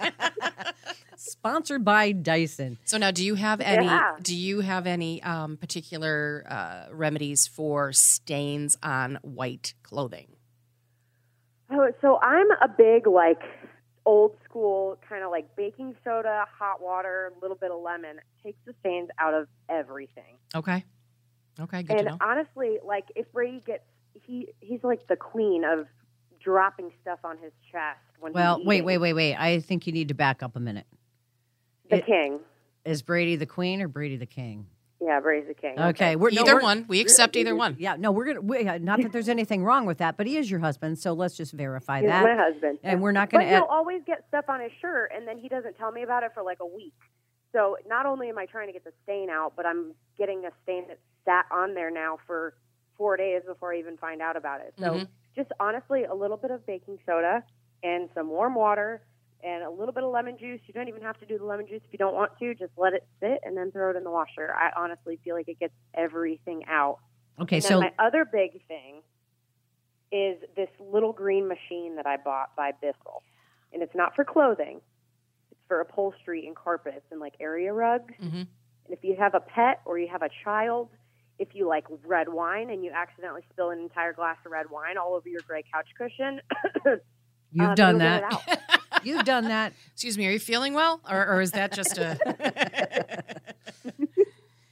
sponsored 1.15 1.85
by 1.85 2.11
Dyson. 2.11 2.77
so 2.83 2.97
now, 2.97 3.11
do 3.11 3.23
you 3.23 3.35
have 3.35 3.61
any? 3.61 3.85
Yeah. 3.85 4.15
Do 4.21 4.35
you 4.35 4.61
have 4.61 4.87
any 4.87 5.21
um, 5.23 5.57
particular 5.57 6.45
uh, 6.49 6.85
remedies 6.91 7.47
for 7.47 7.93
stains 7.93 8.77
on 8.81 9.19
white 9.21 9.73
clothing? 9.83 10.27
Oh, 11.69 11.91
so 12.01 12.17
I'm 12.21 12.49
a 12.61 12.67
big 12.67 13.07
like 13.07 13.41
old 14.05 14.35
kind 15.07 15.23
of 15.23 15.31
like 15.31 15.55
baking 15.55 15.95
soda, 16.03 16.45
hot 16.57 16.81
water, 16.81 17.31
a 17.35 17.41
little 17.41 17.57
bit 17.57 17.71
of 17.71 17.81
lemon 17.81 18.17
takes 18.43 18.59
the 18.65 18.73
stains 18.79 19.09
out 19.19 19.33
of 19.33 19.47
everything. 19.69 20.35
Okay. 20.55 20.83
Okay. 21.59 21.83
Good 21.83 21.97
and 21.97 21.99
to 21.99 22.11
know. 22.11 22.17
honestly, 22.21 22.77
like 22.85 23.05
if 23.15 23.31
Brady 23.31 23.61
gets 23.65 23.83
he 24.13 24.49
he's 24.59 24.83
like 24.83 25.07
the 25.07 25.15
queen 25.15 25.63
of 25.63 25.85
dropping 26.43 26.91
stuff 27.01 27.19
on 27.23 27.37
his 27.37 27.51
chest 27.71 27.99
when 28.19 28.33
Well, 28.33 28.61
wait, 28.63 28.83
wait, 28.83 28.97
wait, 28.99 29.13
wait. 29.13 29.35
I 29.35 29.59
think 29.59 29.85
you 29.87 29.93
need 29.93 30.07
to 30.09 30.13
back 30.13 30.41
up 30.43 30.55
a 30.55 30.59
minute. 30.59 30.85
The 31.89 31.97
It- 31.97 32.05
king. 32.05 32.39
Is 32.85 33.01
Brady 33.01 33.35
the 33.35 33.45
queen 33.45 33.81
or 33.81 33.87
Brady 33.89 34.15
the 34.15 34.25
king? 34.25 34.67
Yeah, 34.99 35.19
Brady's 35.19 35.47
the 35.47 35.53
king. 35.53 35.79
Okay, 35.79 36.15
we're 36.15 36.31
no, 36.31 36.41
either 36.41 36.53
we're- 36.55 36.63
one. 36.63 36.85
We 36.87 37.01
accept 37.01 37.35
either 37.35 37.55
one. 37.55 37.75
Yeah, 37.79 37.95
no, 37.97 38.11
we're 38.11 38.25
gonna. 38.25 38.41
We, 38.41 38.67
uh, 38.67 38.79
not 38.79 39.01
that 39.01 39.11
there's 39.11 39.29
anything 39.29 39.63
wrong 39.63 39.85
with 39.85 39.99
that, 39.99 40.17
but 40.17 40.25
he 40.25 40.37
is 40.37 40.49
your 40.49 40.59
husband, 40.59 40.97
so 40.97 41.13
let's 41.13 41.37
just 41.37 41.53
verify 41.53 42.01
He's 42.01 42.09
that. 42.09 42.23
my 42.23 42.35
husband. 42.35 42.79
And 42.83 43.01
we're 43.01 43.11
not 43.11 43.29
gonna. 43.29 43.43
But 43.43 43.49
he'll 43.49 43.57
Add, 43.63 43.67
always 43.69 44.01
get 44.07 44.25
stuff 44.27 44.45
on 44.49 44.59
his 44.59 44.71
shirt, 44.81 45.11
and 45.15 45.27
then 45.27 45.37
he 45.37 45.49
doesn't 45.49 45.77
tell 45.77 45.91
me 45.91 46.01
about 46.01 46.23
it 46.23 46.31
for 46.33 46.41
like 46.41 46.57
a 46.61 46.65
week. 46.65 46.95
So 47.53 47.77
not 47.87 48.05
only 48.07 48.29
am 48.29 48.37
I 48.39 48.45
trying 48.47 48.67
to 48.67 48.73
get 48.73 48.83
the 48.83 48.91
stain 49.03 49.29
out, 49.29 49.53
but 49.55 49.65
I'm 49.67 49.93
getting 50.17 50.45
a 50.45 50.51
stain 50.63 50.87
that 50.87 50.99
sat 51.25 51.45
on 51.51 51.75
there 51.75 51.91
now 51.91 52.17
for 52.25 52.55
four 52.97 53.17
days 53.17 53.43
before 53.45 53.73
I 53.73 53.77
even 53.79 53.97
find 53.97 54.21
out 54.21 54.35
about 54.35 54.61
it. 54.61 54.73
So 54.79 54.93
Mhm. 54.95 55.07
just 55.35 55.51
honestly, 55.59 56.05
a 56.05 56.13
little 56.13 56.37
bit 56.37 56.49
of 56.49 56.65
baking 56.65 56.97
soda 57.05 57.43
and 57.83 58.09
some 58.15 58.29
warm 58.29 58.55
water 58.55 59.01
and 59.43 59.63
a 59.63 59.69
little 59.69 59.93
bit 59.93 60.03
of 60.03 60.11
lemon 60.11 60.37
juice. 60.37 60.59
You 60.65 60.73
don't 60.73 60.87
even 60.87 61.01
have 61.01 61.19
to 61.19 61.25
do 61.25 61.37
the 61.37 61.45
lemon 61.45 61.67
juice 61.67 61.81
if 61.85 61.91
you 61.93 61.97
don't 61.97 62.15
want 62.15 62.31
to. 62.39 62.55
Just 62.55 62.71
let 62.77 62.93
it 62.93 63.05
sit 63.19 63.39
and 63.43 63.55
then 63.55 63.71
throw 63.71 63.91
it 63.91 63.95
in 63.95 64.03
the 64.03 64.11
washer. 64.11 64.53
I 64.53 64.71
honestly 64.75 65.19
feel 65.23 65.35
like 65.35 65.47
it 65.47 65.59
gets 65.59 65.73
everything 65.93 66.63
out. 66.67 66.99
okay, 67.39 67.57
And 67.57 67.65
so 67.65 67.79
my 67.79 67.91
other 67.99 68.25
big 68.25 68.65
thing 68.67 69.01
is 70.11 70.37
this 70.55 70.69
little 70.79 71.11
green 71.13 71.47
machine 71.47 71.95
that 71.97 72.07
I 72.07 72.17
bought 72.17 72.55
by 72.55 72.71
Bissell, 72.81 73.23
and 73.73 73.83
it's 73.83 73.93
not 73.95 74.15
for 74.15 74.23
clothing; 74.23 74.79
it's 75.51 75.59
for 75.67 75.81
upholstery 75.81 76.47
and 76.47 76.55
carpets 76.55 77.05
and 77.11 77.19
like 77.19 77.33
area 77.39 77.73
rugs. 77.73 78.13
Mhm. 78.21 78.47
And 78.85 78.97
if 78.97 79.03
you 79.03 79.15
have 79.17 79.35
a 79.35 79.41
pet 79.41 79.81
or 79.85 79.99
you 79.99 80.07
have 80.07 80.21
a 80.21 80.29
child, 80.43 80.89
if 81.39 81.53
you 81.53 81.67
like 81.67 81.85
red 82.05 82.29
wine 82.29 82.69
and 82.69 82.83
you 82.83 82.91
accidentally 82.91 83.41
spill 83.51 83.69
an 83.69 83.79
entire 83.79 84.13
glass 84.13 84.37
of 84.45 84.51
red 84.51 84.69
wine 84.69 84.97
all 84.97 85.13
over 85.13 85.27
your 85.27 85.41
gray 85.45 85.63
couch 85.71 85.87
cushion, 85.97 86.41
you've 87.51 87.69
um, 87.69 87.75
done 87.75 87.97
that. 87.99 88.61
you've 89.03 89.25
done 89.25 89.45
that. 89.45 89.73
Excuse 89.93 90.17
me. 90.17 90.27
Are 90.27 90.31
you 90.31 90.39
feeling 90.39 90.73
well, 90.73 91.01
or, 91.09 91.25
or 91.27 91.41
is 91.41 91.51
that 91.51 91.71
just 91.73 91.97
a? 91.97 93.23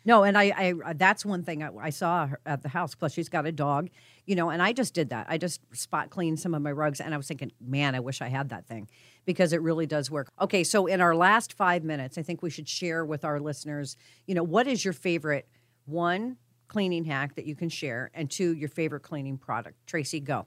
No, 0.08 0.22
and 0.24 0.38
I, 0.38 0.54
I 0.56 0.74
uh, 0.86 0.94
that's 0.96 1.26
one 1.26 1.44
thing 1.44 1.64
I, 1.64 1.70
I 1.82 1.90
saw 1.90 2.28
her 2.28 2.40
at 2.46 2.62
the 2.62 2.70
house. 2.70 2.94
Plus, 2.94 3.12
she's 3.12 3.28
got 3.28 3.48
a 3.48 3.52
dog, 3.52 3.90
you 4.28 4.36
know, 4.36 4.52
and 4.52 4.62
I 4.62 4.72
just 4.72 4.94
did 4.94 5.10
that. 5.10 5.26
I 5.28 5.40
just 5.40 5.62
spot 5.76 6.12
cleaned 6.12 6.40
some 6.40 6.54
of 6.54 6.62
my 6.62 6.72
rugs, 6.72 7.02
and 7.02 7.14
I 7.14 7.18
was 7.18 7.28
thinking, 7.28 7.52
man, 7.60 7.96
I 7.96 8.00
wish 8.00 8.22
I 8.22 8.28
had 8.28 8.50
that 8.50 8.68
thing 8.68 8.88
because 9.26 9.52
it 9.52 9.62
really 9.64 9.88
does 9.88 10.12
work. 10.12 10.32
Okay, 10.40 10.64
so 10.64 10.86
in 10.86 11.02
our 11.02 11.16
last 11.16 11.54
five 11.54 11.84
minutes, 11.84 12.20
I 12.20 12.22
think 12.22 12.44
we 12.44 12.52
should 12.52 12.70
share 12.70 13.04
with 13.04 13.26
our 13.26 13.40
listeners, 13.40 13.98
you 14.28 14.36
know, 14.36 14.44
what 14.44 14.68
is 14.68 14.86
your 14.86 14.94
favorite 14.94 15.48
one 15.86 16.38
cleaning 16.68 17.06
hack 17.06 17.36
that 17.36 17.46
you 17.46 17.56
can 17.56 17.70
share, 17.70 18.12
and 18.14 18.30
two, 18.30 18.54
your 18.56 18.70
favorite 18.70 19.02
cleaning 19.02 19.38
product. 19.38 19.76
Tracy, 19.88 20.20
go. 20.20 20.46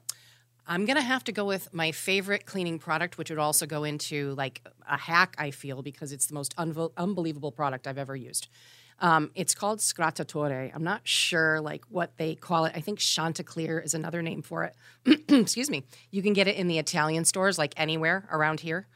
I'm 0.69 0.85
gonna 0.85 1.01
have 1.01 1.23
to 1.23 1.31
go 1.31 1.45
with 1.45 1.73
my 1.73 1.91
favorite 1.91 2.45
cleaning 2.45 2.77
product, 2.77 3.17
which 3.17 3.31
would 3.31 3.39
also 3.39 3.65
go 3.65 3.83
into 3.83 4.35
like 4.35 4.61
a 4.87 4.97
hack. 4.97 5.35
I 5.39 5.49
feel 5.49 5.81
because 5.81 6.11
it's 6.13 6.27
the 6.27 6.35
most 6.35 6.55
unvo- 6.57 6.91
unbelievable 6.95 7.51
product 7.51 7.87
I've 7.87 7.97
ever 7.97 8.15
used. 8.15 8.47
Um, 9.01 9.31
it's 9.33 9.55
called 9.55 9.79
Sgrassatore. 9.79 10.71
I'm 10.75 10.83
not 10.83 11.01
sure 11.07 11.59
like 11.59 11.85
what 11.89 12.17
they 12.17 12.35
call 12.35 12.65
it. 12.65 12.73
I 12.75 12.81
think 12.81 12.99
Chanteclair 12.99 13.83
is 13.83 13.95
another 13.95 14.21
name 14.21 14.43
for 14.43 14.63
it. 14.65 14.75
Excuse 15.29 15.71
me. 15.71 15.85
You 16.11 16.21
can 16.21 16.33
get 16.33 16.47
it 16.47 16.55
in 16.55 16.67
the 16.67 16.77
Italian 16.77 17.25
stores 17.25 17.57
like 17.57 17.73
anywhere 17.75 18.29
around 18.31 18.59
here. 18.59 18.87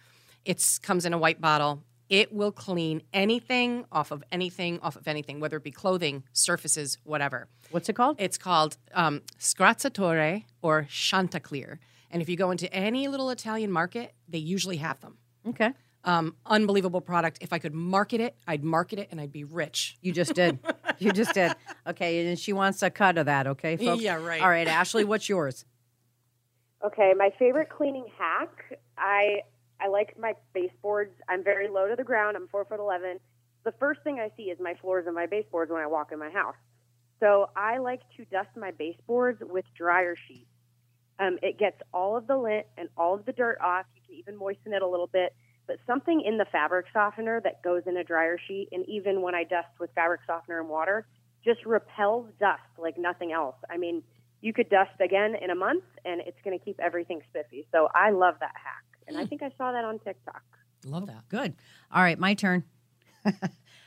It 0.45 0.79
comes 0.83 1.07
in 1.07 1.13
a 1.13 1.17
white 1.17 1.41
bottle. 1.41 1.81
It 2.09 2.33
will 2.33 2.51
clean 2.51 3.01
anything 3.13 3.85
off 3.91 4.11
of 4.11 4.23
anything 4.31 4.79
off 4.81 4.95
of 4.95 5.07
anything, 5.07 5.39
whether 5.39 5.57
it 5.57 5.63
be 5.63 5.71
clothing, 5.71 6.23
surfaces, 6.33 6.97
whatever. 7.03 7.47
What's 7.71 7.89
it 7.89 7.93
called? 7.93 8.17
It's 8.19 8.37
called 8.37 8.77
um, 8.93 9.21
Sgrassatore 9.39 10.43
or 10.61 10.83
Chanteclair. 10.89 11.79
And 12.11 12.21
if 12.21 12.29
you 12.29 12.37
go 12.37 12.51
into 12.51 12.71
any 12.71 13.07
little 13.07 13.29
Italian 13.31 13.71
market, 13.71 14.13
they 14.27 14.37
usually 14.37 14.77
have 14.77 14.99
them. 15.01 15.17
Okay. 15.47 15.71
Um, 16.05 16.35
unbelievable 16.45 17.01
product. 17.01 17.37
If 17.41 17.53
I 17.53 17.59
could 17.59 17.73
market 17.73 18.19
it, 18.19 18.35
I'd 18.45 18.63
market 18.63 18.99
it 18.99 19.07
and 19.09 19.21
I'd 19.21 19.31
be 19.31 19.45
rich. 19.45 19.97
You 20.01 20.11
just 20.11 20.35
did. 20.35 20.59
you 20.99 21.11
just 21.11 21.33
did. 21.33 21.55
Okay, 21.87 22.27
and 22.27 22.37
she 22.37 22.53
wants 22.53 22.83
a 22.83 22.89
cut 22.89 23.17
of 23.17 23.25
that, 23.25 23.47
okay, 23.47 23.77
folks? 23.77 24.01
Yeah, 24.01 24.15
right. 24.15 24.41
All 24.41 24.49
right, 24.49 24.67
Ashley, 24.67 25.05
what's 25.05 25.27
yours? 25.29 25.65
Okay, 26.85 27.13
my 27.17 27.31
favorite 27.39 27.69
cleaning 27.69 28.05
hack. 28.17 28.77
I 28.97 29.41
I 29.79 29.87
like 29.87 30.17
my 30.19 30.33
baseboards. 30.53 31.11
I'm 31.27 31.43
very 31.43 31.67
low 31.67 31.87
to 31.87 31.95
the 31.95 32.03
ground. 32.03 32.37
I'm 32.37 32.47
four 32.47 32.65
foot 32.65 32.79
eleven. 32.79 33.19
The 33.63 33.73
first 33.79 34.01
thing 34.03 34.19
I 34.19 34.29
see 34.35 34.43
is 34.43 34.59
my 34.59 34.73
floors 34.81 35.05
and 35.05 35.15
my 35.15 35.25
baseboards 35.25 35.71
when 35.71 35.81
I 35.81 35.87
walk 35.87 36.11
in 36.11 36.19
my 36.19 36.29
house. 36.29 36.55
So 37.19 37.49
I 37.55 37.77
like 37.77 38.01
to 38.17 38.25
dust 38.25 38.49
my 38.57 38.71
baseboards 38.71 39.41
with 39.41 39.65
dryer 39.77 40.15
sheets. 40.27 40.49
Um, 41.19 41.37
it 41.41 41.57
gets 41.57 41.77
all 41.93 42.17
of 42.17 42.27
the 42.27 42.35
lint 42.35 42.65
and 42.77 42.89
all 42.97 43.15
of 43.15 43.25
the 43.25 43.31
dirt 43.31 43.59
off. 43.61 43.85
You 43.95 44.01
can 44.05 44.15
even 44.15 44.35
moisten 44.35 44.73
it 44.73 44.81
a 44.81 44.87
little 44.87 45.07
bit. 45.07 45.33
But 45.65 45.77
something 45.87 46.21
in 46.21 46.37
the 46.37 46.45
fabric 46.51 46.87
softener 46.91 47.39
that 47.41 47.63
goes 47.63 47.83
in 47.85 47.95
a 47.95 48.03
dryer 48.03 48.37
sheet, 48.47 48.67
and 48.73 48.85
even 48.89 49.21
when 49.21 49.33
I 49.33 49.43
dust 49.43 49.69
with 49.79 49.91
fabric 49.95 50.21
softener 50.27 50.59
and 50.59 50.67
water, 50.67 51.07
just 51.45 51.65
repels 51.65 52.27
dust 52.39 52.61
like 52.77 52.97
nothing 52.97 53.31
else. 53.31 53.55
I 53.69 53.77
mean, 53.77 54.03
you 54.41 54.51
could 54.51 54.69
dust 54.69 54.99
again 54.99 55.35
in 55.41 55.49
a 55.51 55.55
month, 55.55 55.85
and 56.03 56.19
it's 56.19 56.37
going 56.43 56.57
to 56.57 56.63
keep 56.65 56.79
everything 56.81 57.21
spiffy. 57.29 57.65
So 57.71 57.87
I 57.95 58.09
love 58.11 58.35
that 58.41 58.51
hack, 58.55 58.83
and 59.07 59.17
I 59.17 59.25
think 59.25 59.43
I 59.43 59.51
saw 59.57 59.71
that 59.71 59.85
on 59.85 59.99
TikTok. 59.99 60.43
Love 60.85 61.07
that. 61.07 61.27
Good. 61.29 61.55
All 61.91 62.01
right, 62.01 62.19
my 62.19 62.33
turn. 62.33 62.63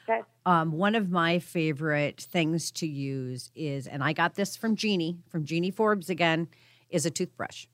Okay. 0.08 0.22
Um, 0.44 0.72
one 0.72 0.94
of 0.94 1.10
my 1.10 1.38
favorite 1.38 2.20
things 2.20 2.70
to 2.72 2.86
use 2.86 3.50
is, 3.54 3.86
and 3.86 4.04
I 4.04 4.12
got 4.12 4.34
this 4.34 4.56
from 4.56 4.76
Jeannie, 4.76 5.18
from 5.28 5.44
Jeannie 5.44 5.70
Forbes 5.70 6.08
again, 6.08 6.48
is 6.88 7.06
a 7.06 7.10
toothbrush. 7.10 7.66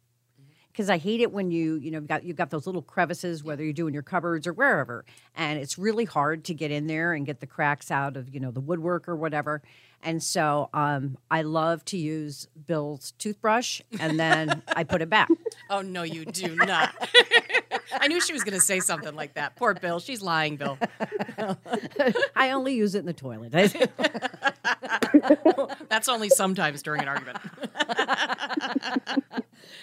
Because 0.69 0.89
I 0.89 0.97
hate 0.97 1.21
it 1.21 1.31
when 1.31 1.51
you, 1.51 1.75
you 1.75 1.91
know, 1.91 1.99
you've 1.99 2.09
got 2.09 2.25
you've 2.25 2.37
got 2.39 2.49
those 2.49 2.65
little 2.65 2.81
crevices, 2.81 3.45
whether 3.45 3.63
you're 3.63 3.75
doing 3.75 3.93
your 3.93 4.03
cupboards 4.03 4.47
or 4.47 4.55
wherever, 4.55 5.05
and 5.35 5.59
it's 5.59 5.77
really 5.77 6.07
hard 6.07 6.45
to 6.45 6.55
get 6.55 6.71
in 6.71 6.87
there 6.87 7.13
and 7.13 7.27
get 7.27 7.41
the 7.41 7.47
cracks 7.47 7.91
out 7.91 8.17
of, 8.17 8.33
you 8.33 8.41
know, 8.41 8.51
the 8.51 8.61
woodwork 8.61 9.07
or 9.07 9.15
whatever. 9.15 9.61
And 10.03 10.23
so 10.23 10.69
um, 10.75 11.17
I 11.31 11.43
love 11.43 11.85
to 11.87 11.97
use 11.97 12.49
Bill's 12.67 13.13
toothbrush, 13.19 13.81
and 14.01 14.19
then 14.19 14.63
I 14.75 14.85
put 14.85 15.03
it 15.03 15.11
back. 15.11 15.29
Oh 15.71 15.81
no, 15.81 16.03
you 16.03 16.25
do 16.27 16.55
not. 16.57 16.95
I 17.93 18.09
knew 18.09 18.21
she 18.21 18.33
was 18.33 18.43
going 18.45 18.59
to 18.59 18.61
say 18.61 18.81
something 18.81 19.15
like 19.15 19.35
that. 19.35 19.57
Poor 19.57 19.75
Bill. 19.75 20.01
She's 20.01 20.21
lying, 20.21 20.57
Bill. 20.57 20.79
I 22.37 22.51
only 22.51 22.75
use 22.75 22.95
it 22.95 23.01
in 23.01 23.07
the 23.07 23.13
toilet. 23.13 23.53
That's 25.89 26.09
only 26.09 26.29
sometimes 26.29 26.83
during 26.83 27.03
an 27.03 27.09
argument. 27.09 27.39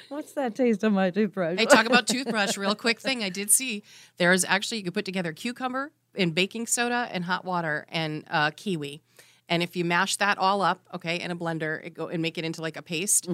What's 0.09 0.33
that 0.33 0.55
taste 0.55 0.83
of 0.83 0.93
my 0.93 1.11
toothbrush? 1.11 1.57
Hey, 1.57 1.65
talk 1.65 1.85
about 1.85 2.07
toothbrush. 2.07 2.57
Real 2.57 2.75
quick 2.75 2.99
thing 2.99 3.23
I 3.23 3.29
did 3.29 3.51
see. 3.51 3.83
There's 4.17 4.43
actually 4.45 4.79
you 4.79 4.83
could 4.83 4.93
put 4.93 5.05
together 5.05 5.33
cucumber 5.33 5.91
and 6.15 6.33
baking 6.35 6.67
soda 6.67 7.07
and 7.11 7.25
hot 7.25 7.45
water 7.45 7.85
and 7.89 8.25
uh, 8.29 8.51
kiwi, 8.51 9.01
and 9.49 9.61
if 9.61 9.75
you 9.75 9.83
mash 9.83 10.15
that 10.17 10.37
all 10.37 10.61
up, 10.61 10.87
okay, 10.93 11.19
in 11.19 11.31
a 11.31 11.35
blender, 11.35 11.83
it 11.85 11.93
go 11.93 12.07
and 12.07 12.21
make 12.21 12.37
it 12.37 12.45
into 12.45 12.61
like 12.61 12.77
a 12.77 12.81
paste. 12.81 13.27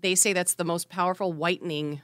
They 0.00 0.14
say 0.14 0.32
that's 0.32 0.54
the 0.54 0.64
most 0.64 0.88
powerful 0.88 1.32
whitening 1.32 2.00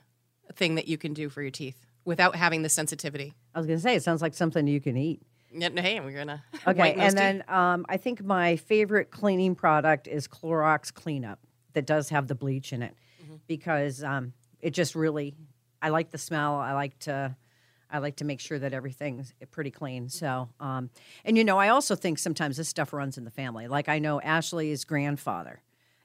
thing 0.54 0.74
that 0.74 0.88
you 0.88 0.98
can 0.98 1.14
do 1.14 1.28
for 1.30 1.40
your 1.40 1.50
teeth 1.50 1.78
without 2.04 2.36
having 2.36 2.62
the 2.62 2.68
sensitivity. 2.68 3.32
I 3.54 3.58
was 3.58 3.66
going 3.66 3.78
to 3.78 3.82
say 3.82 3.94
it 3.94 4.02
sounds 4.02 4.20
like 4.22 4.34
something 4.34 4.66
you 4.66 4.80
can 4.80 4.96
eat. 4.96 5.22
Yeah, 5.54 5.68
Hey, 5.76 6.00
we're 6.00 6.12
gonna 6.16 6.42
Okay, 6.66 6.94
and 6.94 7.16
then 7.16 7.44
um, 7.48 7.84
I 7.88 7.98
think 7.98 8.24
my 8.24 8.56
favorite 8.56 9.10
cleaning 9.10 9.54
product 9.54 10.08
is 10.08 10.26
Clorox 10.26 10.92
Cleanup 10.92 11.38
that 11.74 11.84
does 11.86 12.08
have 12.08 12.26
the 12.28 12.34
bleach 12.34 12.72
in 12.72 12.82
it 12.82 12.94
Mm-hmm. 13.22 13.34
because 13.46 14.02
um, 14.02 14.32
it 14.60 14.70
just 14.70 14.94
really 14.96 15.34
I 15.80 15.90
like 15.90 16.10
the 16.10 16.18
smell. 16.18 16.56
I 16.56 16.72
like 16.72 16.98
to 17.00 17.36
I 17.92 17.98
like 17.98 18.16
to 18.16 18.24
make 18.24 18.40
sure 18.40 18.58
that 18.58 18.72
everything's 18.72 19.34
pretty 19.50 19.70
clean. 19.70 20.08
So, 20.08 20.48
um, 20.58 20.90
and 21.24 21.36
you 21.36 21.44
know, 21.44 21.58
I 21.58 21.68
also 21.68 21.94
think 21.94 22.18
sometimes 22.18 22.56
this 22.56 22.68
stuff 22.68 22.92
runs 22.92 23.18
in 23.18 23.24
the 23.24 23.30
family. 23.30 23.68
Like 23.68 23.88
I 23.88 23.98
know 23.98 24.20
Ashley's 24.20 24.84
grandfather. 24.84 25.60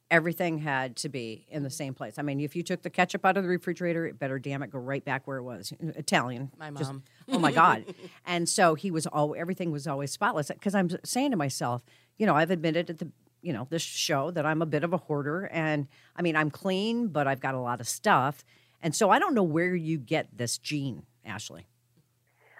Everything 0.10 0.60
had 0.60 0.96
to 0.98 1.10
be 1.10 1.46
in 1.50 1.64
the 1.64 1.70
same 1.70 1.94
place. 1.94 2.18
I 2.18 2.22
mean, 2.22 2.40
if 2.40 2.56
you 2.56 2.64
took 2.64 2.82
the 2.82 2.90
ketchup 2.90 3.26
out 3.26 3.36
of 3.36 3.44
the 3.44 3.50
refrigerator, 3.50 4.06
it 4.06 4.18
better 4.18 4.40
damn 4.40 4.64
it 4.64 4.72
go 4.72 4.80
right 4.80 5.04
back 5.04 5.28
where 5.28 5.38
it 5.38 5.44
was. 5.44 5.74
Italian. 5.82 6.52
My 6.58 6.72
Just- 6.72 6.92
mom. 6.92 7.04
oh 7.30 7.40
my 7.40 7.52
God. 7.52 7.86
And 8.26 8.48
so 8.48 8.76
he 8.76 8.92
was 8.92 9.08
all 9.08 9.36
everything 9.38 9.72
was 9.72 9.88
always 9.88 10.12
spotless. 10.12 10.50
Because 10.50 10.76
I'm 10.76 10.90
saying 11.04 11.32
to 11.32 11.38
myself, 11.38 11.84
you 12.18 12.26
know, 12.26 12.36
I've 12.36 12.52
admitted 12.52 12.90
at 12.90 13.00
the 13.00 13.10
you 13.42 13.54
know 13.54 13.68
this 13.70 13.82
show 13.82 14.32
that 14.32 14.46
I'm 14.46 14.62
a 14.62 14.66
bit 14.66 14.84
of 14.84 14.94
a 14.94 14.98
hoarder, 14.98 15.46
and 15.54 15.88
I 16.16 16.22
mean 16.22 16.36
I'm 16.36 16.52
clean, 16.52 17.08
but 17.08 17.28
I've 17.28 17.40
got 17.40 17.56
a 17.56 17.60
lot 17.60 17.80
of 17.80 17.88
stuff, 17.88 18.44
and 18.82 18.96
so 18.96 19.10
I 19.10 19.20
don't 19.20 19.34
know 19.34 19.44
where 19.44 19.76
you 19.76 19.98
get 19.98 20.38
this 20.38 20.58
gene, 20.58 21.04
Ashley. 21.26 21.68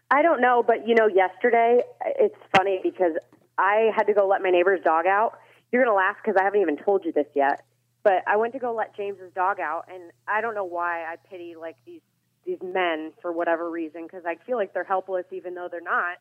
I 0.10 0.22
don't 0.22 0.42
know, 0.42 0.64
but 0.66 0.88
you 0.88 0.96
know, 0.96 1.08
yesterday 1.08 1.82
it's 2.06 2.36
funny 2.56 2.80
because 2.82 3.14
I 3.58 3.92
had 3.96 4.04
to 4.04 4.14
go 4.14 4.28
let 4.28 4.42
my 4.42 4.50
neighbor's 4.50 4.82
dog 4.84 5.06
out. 5.06 5.40
You're 5.72 5.84
gonna 5.84 5.96
laugh 5.96 6.16
because 6.24 6.38
I 6.40 6.44
haven't 6.44 6.62
even 6.62 6.78
told 6.78 7.04
you 7.04 7.12
this 7.12 7.28
yet. 7.36 7.64
But 8.04 8.24
I 8.26 8.38
went 8.38 8.54
to 8.54 8.60
go 8.60 8.74
let 8.74 8.96
James's 8.96 9.34
dog 9.36 9.60
out, 9.60 9.86
and 9.94 10.12
I 10.28 10.40
don't 10.40 10.56
know 10.56 10.64
why 10.64 11.04
I 11.04 11.16
pity 11.30 11.56
like 11.60 11.76
these 11.86 12.02
these 12.46 12.60
men 12.64 13.12
for 13.22 13.34
whatever 13.34 13.70
reason 13.70 14.04
because 14.04 14.24
I 14.26 14.36
feel 14.46 14.56
like 14.56 14.74
they're 14.74 14.86
helpless 14.86 15.26
even 15.34 15.54
though 15.56 15.68
they're 15.70 15.82
not, 15.82 16.18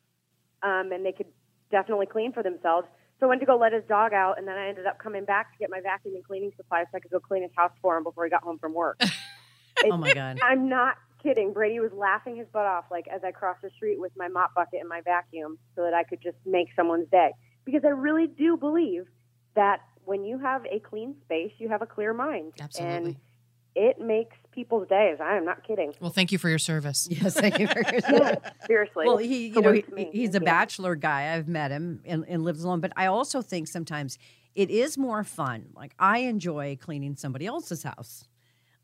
um, 0.64 0.90
and 0.90 1.06
they 1.06 1.12
could 1.12 1.28
definitely 1.70 2.06
clean 2.06 2.32
for 2.32 2.42
themselves. 2.42 2.88
So 3.20 3.26
I 3.26 3.28
went 3.28 3.40
to 3.40 3.46
go 3.46 3.56
let 3.56 3.72
his 3.72 3.84
dog 3.88 4.12
out, 4.12 4.36
and 4.36 4.48
then 4.48 4.56
I 4.56 4.68
ended 4.68 4.86
up 4.86 4.98
coming 4.98 5.24
back 5.24 5.52
to 5.52 5.58
get 5.58 5.70
my 5.70 5.80
vacuum 5.80 6.16
and 6.16 6.24
cleaning 6.24 6.50
supplies 6.56 6.86
so 6.90 6.96
I 6.96 7.00
could 7.00 7.12
go 7.12 7.20
clean 7.20 7.42
his 7.42 7.52
house 7.56 7.72
for 7.80 7.96
him 7.96 8.02
before 8.02 8.24
he 8.24 8.30
got 8.30 8.42
home 8.42 8.58
from 8.58 8.74
work. 8.74 9.00
Oh 9.84 9.96
my 9.98 10.14
God. 10.14 10.38
I'm 10.42 10.70
not 10.70 10.96
kidding. 11.26 11.52
Brady 11.52 11.80
was 11.80 11.92
laughing 11.92 12.36
his 12.36 12.46
butt 12.52 12.66
off 12.66 12.84
like 12.90 13.06
as 13.08 13.22
I 13.24 13.32
crossed 13.32 13.62
the 13.62 13.70
street 13.76 13.98
with 13.98 14.12
my 14.16 14.28
mop 14.28 14.54
bucket 14.54 14.80
and 14.80 14.88
my 14.88 15.00
vacuum 15.00 15.58
so 15.74 15.82
that 15.82 15.94
I 15.94 16.04
could 16.04 16.22
just 16.22 16.36
make 16.44 16.68
someone's 16.76 17.08
day. 17.10 17.30
Because 17.64 17.82
I 17.84 17.88
really 17.88 18.28
do 18.28 18.56
believe 18.56 19.06
that 19.54 19.80
when 20.04 20.24
you 20.24 20.38
have 20.38 20.64
a 20.66 20.78
clean 20.78 21.16
space, 21.24 21.52
you 21.58 21.68
have 21.68 21.82
a 21.82 21.86
clear 21.86 22.14
mind. 22.14 22.52
Absolutely. 22.60 22.96
And 22.96 23.16
it 23.74 24.00
makes 24.00 24.36
people's 24.52 24.88
days. 24.88 25.18
I 25.20 25.36
am 25.36 25.44
not 25.44 25.66
kidding. 25.66 25.92
Well, 26.00 26.10
thank 26.10 26.30
you 26.32 26.38
for 26.38 26.48
your 26.48 26.58
service. 26.58 27.08
Yes, 27.16 27.34
thank 27.34 27.58
you. 27.58 27.66
For 27.66 27.80
Yeah, 28.10 28.36
seriously. 28.66 29.06
Well, 29.06 29.18
he, 29.18 29.48
you 29.48 29.60
know, 29.60 29.72
he, 29.72 29.84
he's 30.12 30.34
a 30.34 30.40
bachelor 30.40 30.94
guy. 30.94 31.34
I've 31.34 31.48
met 31.48 31.72
him 31.72 32.00
and, 32.04 32.24
and 32.28 32.44
lives 32.44 32.62
alone. 32.62 32.80
But 32.80 32.92
I 32.96 33.06
also 33.06 33.42
think 33.42 33.68
sometimes 33.68 34.18
it 34.54 34.70
is 34.70 34.96
more 34.96 35.24
fun. 35.24 35.66
Like 35.74 35.92
I 35.98 36.18
enjoy 36.18 36.78
cleaning 36.80 37.16
somebody 37.16 37.46
else's 37.46 37.82
house, 37.82 38.28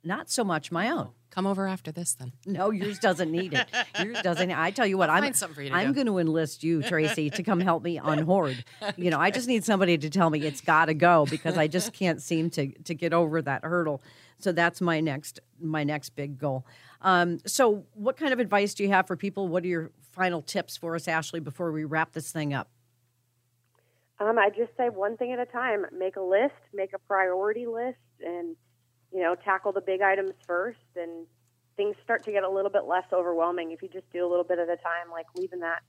not 0.03 0.29
so 0.29 0.45
much 0.45 0.73
my 0.73 0.91
own. 0.91 1.11
Come 1.33 1.47
over 1.47 1.67
after 1.67 1.91
this 1.91 2.13
then. 2.13 2.33
No, 2.45 2.71
yours 2.71 2.99
doesn't 2.99 3.33
need 3.33 3.55
it. 3.55 3.67
Yours 4.05 4.21
doesn't. 4.21 4.51
I 4.51 4.71
tell 4.71 4.87
you 4.87 4.99
what, 4.99 5.09
I'm 5.09 5.23
find 5.23 5.35
something 5.35 5.55
for 5.55 5.63
you 5.63 5.71
to 5.71 5.75
I'm 5.75 5.95
going 5.95 6.07
to 6.07 6.19
enlist 6.19 6.63
you, 6.63 6.83
Tracy, 6.83 7.31
to 7.31 7.43
come 7.43 7.59
help 7.59 7.83
me 7.83 7.97
unhoard. 8.05 8.63
You 8.99 9.11
know, 9.11 9.19
I 9.19 9.31
just 9.31 9.49
need 9.49 9.65
somebody 9.65 9.97
to 9.97 10.11
tell 10.11 10.29
me 10.29 10.43
it's 10.43 10.61
got 10.61 10.87
to 10.87 10.95
go 10.95 11.25
because 11.31 11.57
I 11.57 11.69
just 11.69 11.95
can't 11.95 12.21
seem 12.21 12.51
to 12.51 12.71
to 12.83 12.95
get 12.95 13.15
over 13.15 13.41
that 13.41 13.65
hurdle. 13.65 14.03
So 14.41 14.53
that's 14.53 14.83
my 14.83 15.01
next 15.01 15.41
my 15.59 15.85
next 15.85 16.11
big 16.11 16.39
goal. 16.39 16.67
Um, 17.01 17.39
so, 17.47 17.87
what 17.95 18.19
kind 18.19 18.35
of 18.35 18.39
advice 18.39 18.75
do 18.75 18.83
you 18.83 18.91
have 18.91 19.07
for 19.07 19.17
people? 19.17 19.49
What 19.49 19.65
are 19.65 19.69
your 19.69 19.91
final 20.13 20.43
tips 20.43 20.77
for 20.77 20.95
us, 20.95 21.09
Ashley, 21.09 21.41
before 21.41 21.73
we 21.73 21.85
wrap 21.85 22.13
this 22.13 22.31
thing 22.31 22.53
up? 22.53 22.69
Um, 24.21 24.39
I 24.39 24.51
just 24.51 24.77
say 24.77 24.91
one 24.91 25.17
thing 25.17 25.33
at 25.33 25.39
a 25.39 25.47
time. 25.47 25.87
Make 25.97 26.17
a 26.17 26.21
list, 26.21 26.53
make 26.75 26.93
a 26.93 26.99
priority 26.99 27.67
list, 27.67 27.97
and 28.21 28.55
you 29.13 29.21
know, 29.21 29.35
tackle 29.35 29.73
the 29.73 29.81
big 29.81 30.01
items 30.01 30.33
first. 30.47 30.79
And 30.97 31.27
things 31.77 31.97
start 32.05 32.25
to 32.25 32.33
get 32.33 32.45
a 32.45 32.49
little 32.51 32.71
bit 32.71 32.85
less 32.85 33.05
overwhelming 33.13 33.73
if 33.73 33.83
you 33.83 33.89
just 33.89 34.11
do 34.13 34.27
a 34.27 34.29
little 34.29 34.45
bit 34.45 34.59
at 34.59 34.69
a 34.69 34.77
time, 34.77 35.11
like 35.11 35.27
leaving 35.37 35.61
that 35.61 35.81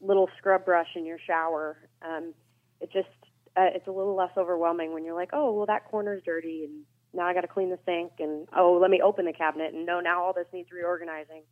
little 0.00 0.28
scrub 0.38 0.64
brush 0.64 0.88
in 0.96 1.04
your 1.06 1.18
shower. 1.26 1.76
Um, 2.02 2.34
it 2.80 2.90
just 2.92 3.08
uh, 3.56 3.68
it's 3.74 3.86
a 3.86 3.90
little 3.90 4.16
less 4.16 4.30
overwhelming 4.36 4.92
when 4.92 5.04
you're 5.04 5.14
like, 5.14 5.30
oh, 5.32 5.52
well, 5.52 5.66
that 5.66 5.84
corner's 5.90 6.22
dirty, 6.24 6.64
and 6.64 6.84
now 7.12 7.26
I 7.26 7.34
got 7.34 7.42
to 7.42 7.48
clean 7.48 7.70
the 7.70 7.78
sink, 7.84 8.12
and 8.18 8.48
oh, 8.56 8.78
let 8.80 8.90
me 8.90 9.02
open 9.02 9.26
the 9.26 9.32
cabinet, 9.32 9.74
and 9.74 9.84
no, 9.84 10.00
now 10.00 10.22
all 10.22 10.32
this 10.32 10.46
needs 10.52 10.70
reorganizing. 10.72 11.42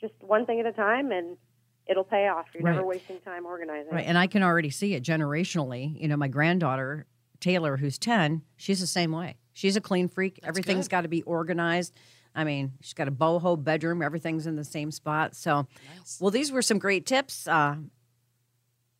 Just 0.00 0.14
one 0.20 0.44
thing 0.46 0.58
at 0.60 0.66
a 0.66 0.72
time, 0.72 1.12
and 1.12 1.36
it'll 1.86 2.04
pay 2.04 2.26
off. 2.26 2.46
You're 2.54 2.64
Right. 2.64 2.74
never 2.74 2.84
wasting 2.86 3.20
time 3.20 3.46
organizing. 3.46 3.92
Right. 3.92 4.06
And 4.06 4.18
I 4.18 4.26
can 4.26 4.42
already 4.42 4.70
see 4.70 4.94
it 4.94 5.04
generationally. 5.04 6.00
You 6.00 6.08
know, 6.08 6.16
my 6.16 6.28
granddaughter, 6.28 7.06
Taylor, 7.40 7.76
who's 7.76 7.98
10, 7.98 8.42
she's 8.56 8.80
the 8.80 8.86
same 8.86 9.12
way. 9.12 9.36
She's 9.52 9.76
a 9.76 9.80
clean 9.80 10.08
freak. 10.08 10.40
Everything's 10.42 10.88
got 10.88 11.02
to 11.02 11.08
be 11.08 11.22
organized. 11.22 11.94
I 12.34 12.42
mean, 12.44 12.72
she's 12.80 12.94
got 12.94 13.06
a 13.06 13.12
boho 13.12 13.62
bedroom. 13.62 14.02
Everything's 14.02 14.46
in 14.46 14.56
the 14.56 14.64
same 14.64 14.90
spot. 14.90 15.36
So, 15.36 15.68
well, 16.20 16.30
these 16.30 16.50
were 16.50 16.62
some 16.62 16.78
great 16.78 17.06
tips. 17.06 17.46
Uh, 17.46 17.76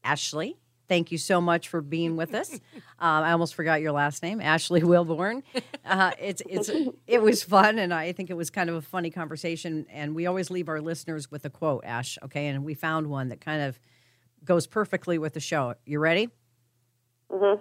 Ashley, 0.05 0.57
thank 0.89 1.11
you 1.11 1.19
so 1.19 1.41
much 1.41 1.69
for 1.69 1.81
being 1.81 2.17
with 2.17 2.35
us. 2.35 2.53
Um, 2.53 2.61
I 3.01 3.33
almost 3.33 3.55
forgot 3.55 3.81
your 3.81 3.91
last 3.93 4.23
name, 4.23 4.41
Ashley 4.41 4.83
Wilborn. 4.83 5.43
Uh, 5.85 6.13
it's 6.21 6.43
it's 6.49 6.71
it 7.07 7.21
was 7.23 7.43
fun, 7.43 7.79
and 7.79 7.93
I 7.93 8.13
think 8.13 8.31
it 8.31 8.35
was 8.37 8.51
kind 8.51 8.71
of 8.71 8.77
a 8.77 8.83
funny 8.83 9.11
conversation. 9.11 9.87
And 9.91 10.15
we 10.15 10.27
always 10.27 10.51
leave 10.51 10.69
our 10.69 10.81
listeners 10.81 11.31
with 11.31 11.45
a 11.45 11.51
quote, 11.51 11.85
Ash. 11.85 12.19
Okay, 12.25 12.47
and 12.47 12.65
we 12.65 12.75
found 12.75 13.09
one 13.09 13.31
that 13.31 13.41
kind 13.41 13.63
of 13.63 13.81
goes 14.45 14.67
perfectly 14.67 15.19
with 15.19 15.33
the 15.33 15.41
show. 15.41 15.75
You 15.87 15.99
ready? 15.99 16.29
Mhm. 17.33 17.61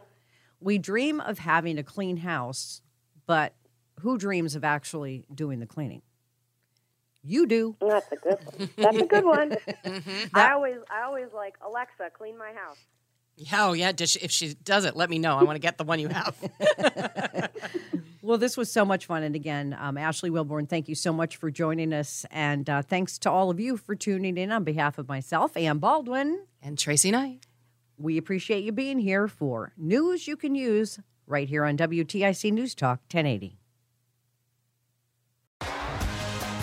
We 0.63 0.78
dream 0.78 1.19
of 1.19 1.39
having 1.39 1.78
a 1.78 1.84
clean 1.84 2.17
house, 2.17 2.82
but 3.26 3.54
who 3.99 4.17
dreams 4.17 4.56
of 4.56 4.63
actually 4.63 5.26
doing 5.34 5.60
the 5.60 5.65
cleaning? 5.65 6.02
You 7.23 7.45
do. 7.45 7.76
That's 7.80 8.12
a 8.12 8.15
good. 8.15 8.38
That's 8.78 8.97
a 8.97 9.06
good 9.06 9.26
one. 9.26 9.56
Mm-hmm. 9.84 10.36
I 10.36 10.54
always, 10.54 10.78
I 10.89 11.04
always 11.04 11.28
like 11.34 11.56
Alexa, 11.65 12.12
clean 12.17 12.38
my 12.38 12.52
house. 12.54 12.78
Yeah, 13.36 13.67
oh 13.67 13.73
yeah. 13.73 13.91
Does 13.91 14.12
she, 14.12 14.19
if 14.19 14.32
she 14.32 14.54
does 14.54 14.86
it, 14.86 14.95
let 14.95 15.10
me 15.10 15.19
know. 15.19 15.38
I 15.38 15.43
want 15.43 15.56
to 15.56 15.60
get 15.60 15.78
the 15.78 15.84
one 15.84 15.99
you 15.99 16.08
have. 16.08 16.36
Well, 18.23 18.38
this 18.38 18.56
was 18.56 18.71
so 18.71 18.86
much 18.86 19.06
fun. 19.06 19.21
And 19.21 19.36
again, 19.36 19.76
um, 19.78 19.97
Ashley 19.97 20.30
Wilborn, 20.30 20.69
thank 20.69 20.88
you 20.88 20.95
so 20.95 21.12
much 21.12 21.36
for 21.36 21.52
joining 21.52 21.91
us. 21.91 22.26
And 22.32 22.69
uh, 22.69 22.82
thanks 22.82 23.17
to 23.19 23.30
all 23.30 23.49
of 23.49 23.60
you 23.60 23.76
for 23.76 23.95
tuning 23.95 24.38
in 24.38 24.49
on 24.49 24.63
behalf 24.63 24.97
of 24.97 25.10
myself, 25.10 25.58
Ann 25.58 25.80
Baldwin. 25.80 26.45
and 26.62 26.78
Tracy 26.78 27.12
Knight. 27.12 27.45
We 27.98 28.18
appreciate 28.18 28.64
you 28.64 28.72
being 28.72 29.00
here 29.00 29.28
for 29.28 29.74
news 29.78 30.28
you 30.28 30.36
can 30.36 30.56
use 30.56 31.00
right 31.28 31.48
here 31.48 31.64
on 31.64 31.78
WTIC 31.78 32.52
News 32.52 32.76
Talk 32.76 33.00
1080. 33.12 33.60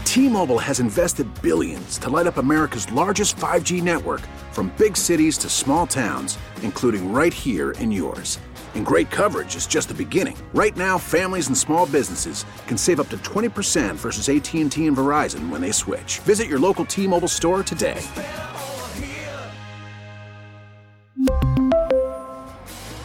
T-Mobile 0.04 0.58
has 0.58 0.80
invested 0.80 1.28
billions 1.40 1.96
to 1.98 2.10
light 2.10 2.26
up 2.26 2.36
America's 2.38 2.90
largest 2.90 3.36
5G 3.36 3.80
network 3.80 4.20
from 4.50 4.74
big 4.76 4.96
cities 4.96 5.38
to 5.38 5.48
small 5.48 5.86
towns, 5.86 6.36
including 6.62 7.12
right 7.12 7.32
here 7.32 7.70
in 7.72 7.92
yours. 7.92 8.40
And 8.74 8.84
great 8.84 9.10
coverage 9.10 9.54
is 9.54 9.68
just 9.68 9.86
the 9.86 9.94
beginning. 9.94 10.36
Right 10.52 10.76
now, 10.76 10.98
families 10.98 11.46
and 11.46 11.56
small 11.56 11.86
businesses 11.86 12.44
can 12.66 12.76
save 12.76 12.98
up 12.98 13.08
to 13.10 13.18
20% 13.18 13.94
versus 13.94 14.28
AT&T 14.28 14.84
and 14.84 14.96
Verizon 14.96 15.48
when 15.48 15.60
they 15.60 15.72
switch. 15.72 16.18
Visit 16.20 16.48
your 16.48 16.58
local 16.58 16.84
T-Mobile 16.84 17.28
store 17.28 17.62
today. 17.62 18.02